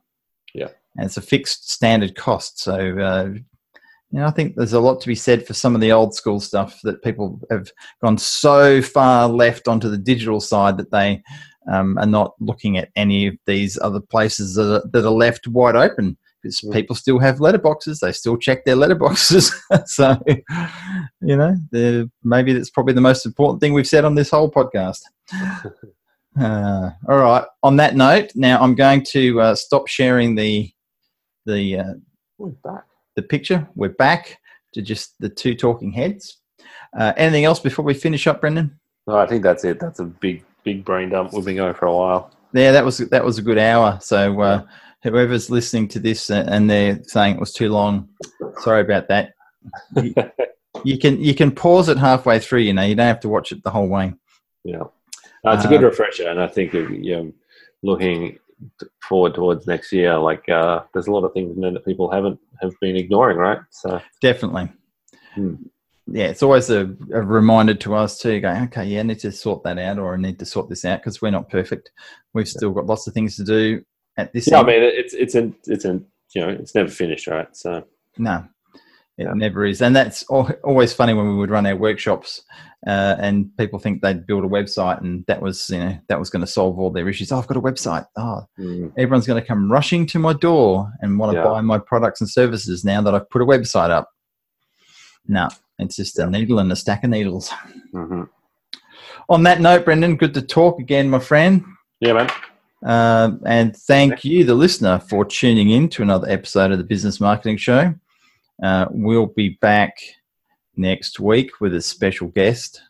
[0.53, 0.69] Yeah.
[0.95, 2.59] And it's a fixed standard cost.
[2.59, 3.29] So uh,
[4.11, 6.15] you know, I think there's a lot to be said for some of the old
[6.15, 7.69] school stuff that people have
[8.01, 11.21] gone so far left onto the digital side that they
[11.71, 15.47] um, are not looking at any of these other places that are, that are left
[15.47, 17.99] wide open because people still have letterboxes.
[17.99, 19.53] They still check their letterboxes.
[19.87, 20.17] so,
[21.21, 25.01] you know, maybe that's probably the most important thing we've said on this whole podcast.
[26.39, 27.43] Uh, all right.
[27.63, 30.71] On that note, now I'm going to uh, stop sharing the
[31.45, 31.93] the uh,
[32.63, 32.85] back.
[33.15, 33.67] the picture.
[33.75, 34.37] We're back
[34.73, 36.37] to just the two talking heads.
[36.97, 38.79] Uh, anything else before we finish up, Brendan?
[39.07, 39.79] No, I think that's it.
[39.79, 41.33] That's a big, big brain dump.
[41.33, 42.31] We've been going for a while.
[42.53, 43.97] Yeah, that was that was a good hour.
[44.01, 44.63] So uh,
[45.03, 48.09] whoever's listening to this uh, and they're saying it was too long,
[48.59, 49.33] sorry about that.
[49.95, 50.13] You,
[50.83, 52.59] you can you can pause it halfway through.
[52.59, 54.13] You know, you don't have to watch it the whole way.
[54.63, 54.83] Yeah,
[55.43, 57.33] no, it's a good Uh, refresher, and I think uh, you know,
[57.81, 58.39] looking
[59.01, 62.73] forward towards next year, like uh, there's a lot of things that people haven't have
[62.81, 63.59] been ignoring, right?
[63.69, 64.69] So Definitely.
[65.33, 65.55] Hmm.
[66.11, 68.39] Yeah, it's always a, a reminder to us too.
[68.41, 70.83] Going, okay, yeah, I need to sort that out, or I need to sort this
[70.83, 71.91] out because we're not perfect.
[72.33, 73.83] We've still got lots of things to do
[74.19, 74.47] at this.
[74.47, 77.47] yeah, I mean, it's it's in it's in you know, it's never finished, right?
[77.55, 77.83] So
[78.17, 78.45] No,
[79.17, 79.33] it Yeah.
[79.33, 79.81] never is.
[79.81, 82.43] And that's always funny when we would run our workshops
[82.85, 86.29] uh, and people think they'd build a website and that was, you know, that was
[86.29, 87.31] going to solve all their issues.
[87.31, 88.05] Oh, I've got a website.
[88.15, 91.45] Oh, mm, everyone's going to come rushing to my door and want to Yeah.
[91.45, 94.09] buy my products and services now that I've put a website up.
[95.27, 95.47] No,
[95.79, 97.49] it's just a needle and a stack of needles.
[97.93, 98.29] mhm.
[99.29, 101.63] On that note, Brendan, good to talk again, my friend.
[102.01, 102.29] yeah, man.
[102.85, 107.19] Um, and thank you, the listener, for tuning in to another episode of the Business
[107.19, 107.93] Marketing Show.
[108.63, 109.97] Uh, we'll be back
[110.75, 112.81] next week with a special guest.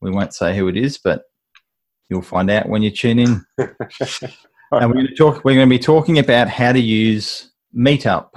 [0.00, 1.24] We won't say who it is, but
[2.08, 3.46] you'll find out when you tune in.
[3.58, 3.70] and
[4.72, 5.44] we're going to talk.
[5.44, 8.30] We're going to be talking about how to use Meetup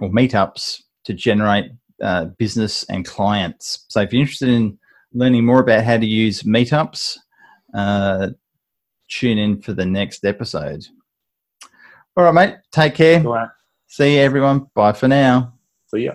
[0.00, 1.70] or Meetups to generate
[2.02, 3.86] uh, business and clients.
[3.88, 4.78] So if you're interested in
[5.12, 7.18] learning more about how to use Meetups,
[7.74, 8.28] uh,
[9.10, 10.86] tune in for the next episode.
[12.16, 12.56] All right, mate.
[12.72, 13.24] Take care.
[13.26, 13.48] All right.
[13.86, 14.68] See you, everyone.
[14.74, 15.52] Bye for now.
[15.88, 16.14] See ya.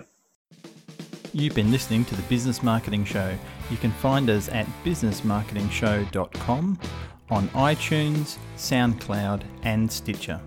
[1.32, 3.36] You've been listening to the Business Marketing Show.
[3.70, 6.78] You can find us at businessmarketingshow.com
[7.28, 10.40] on iTunes, SoundCloud, and Stitcher.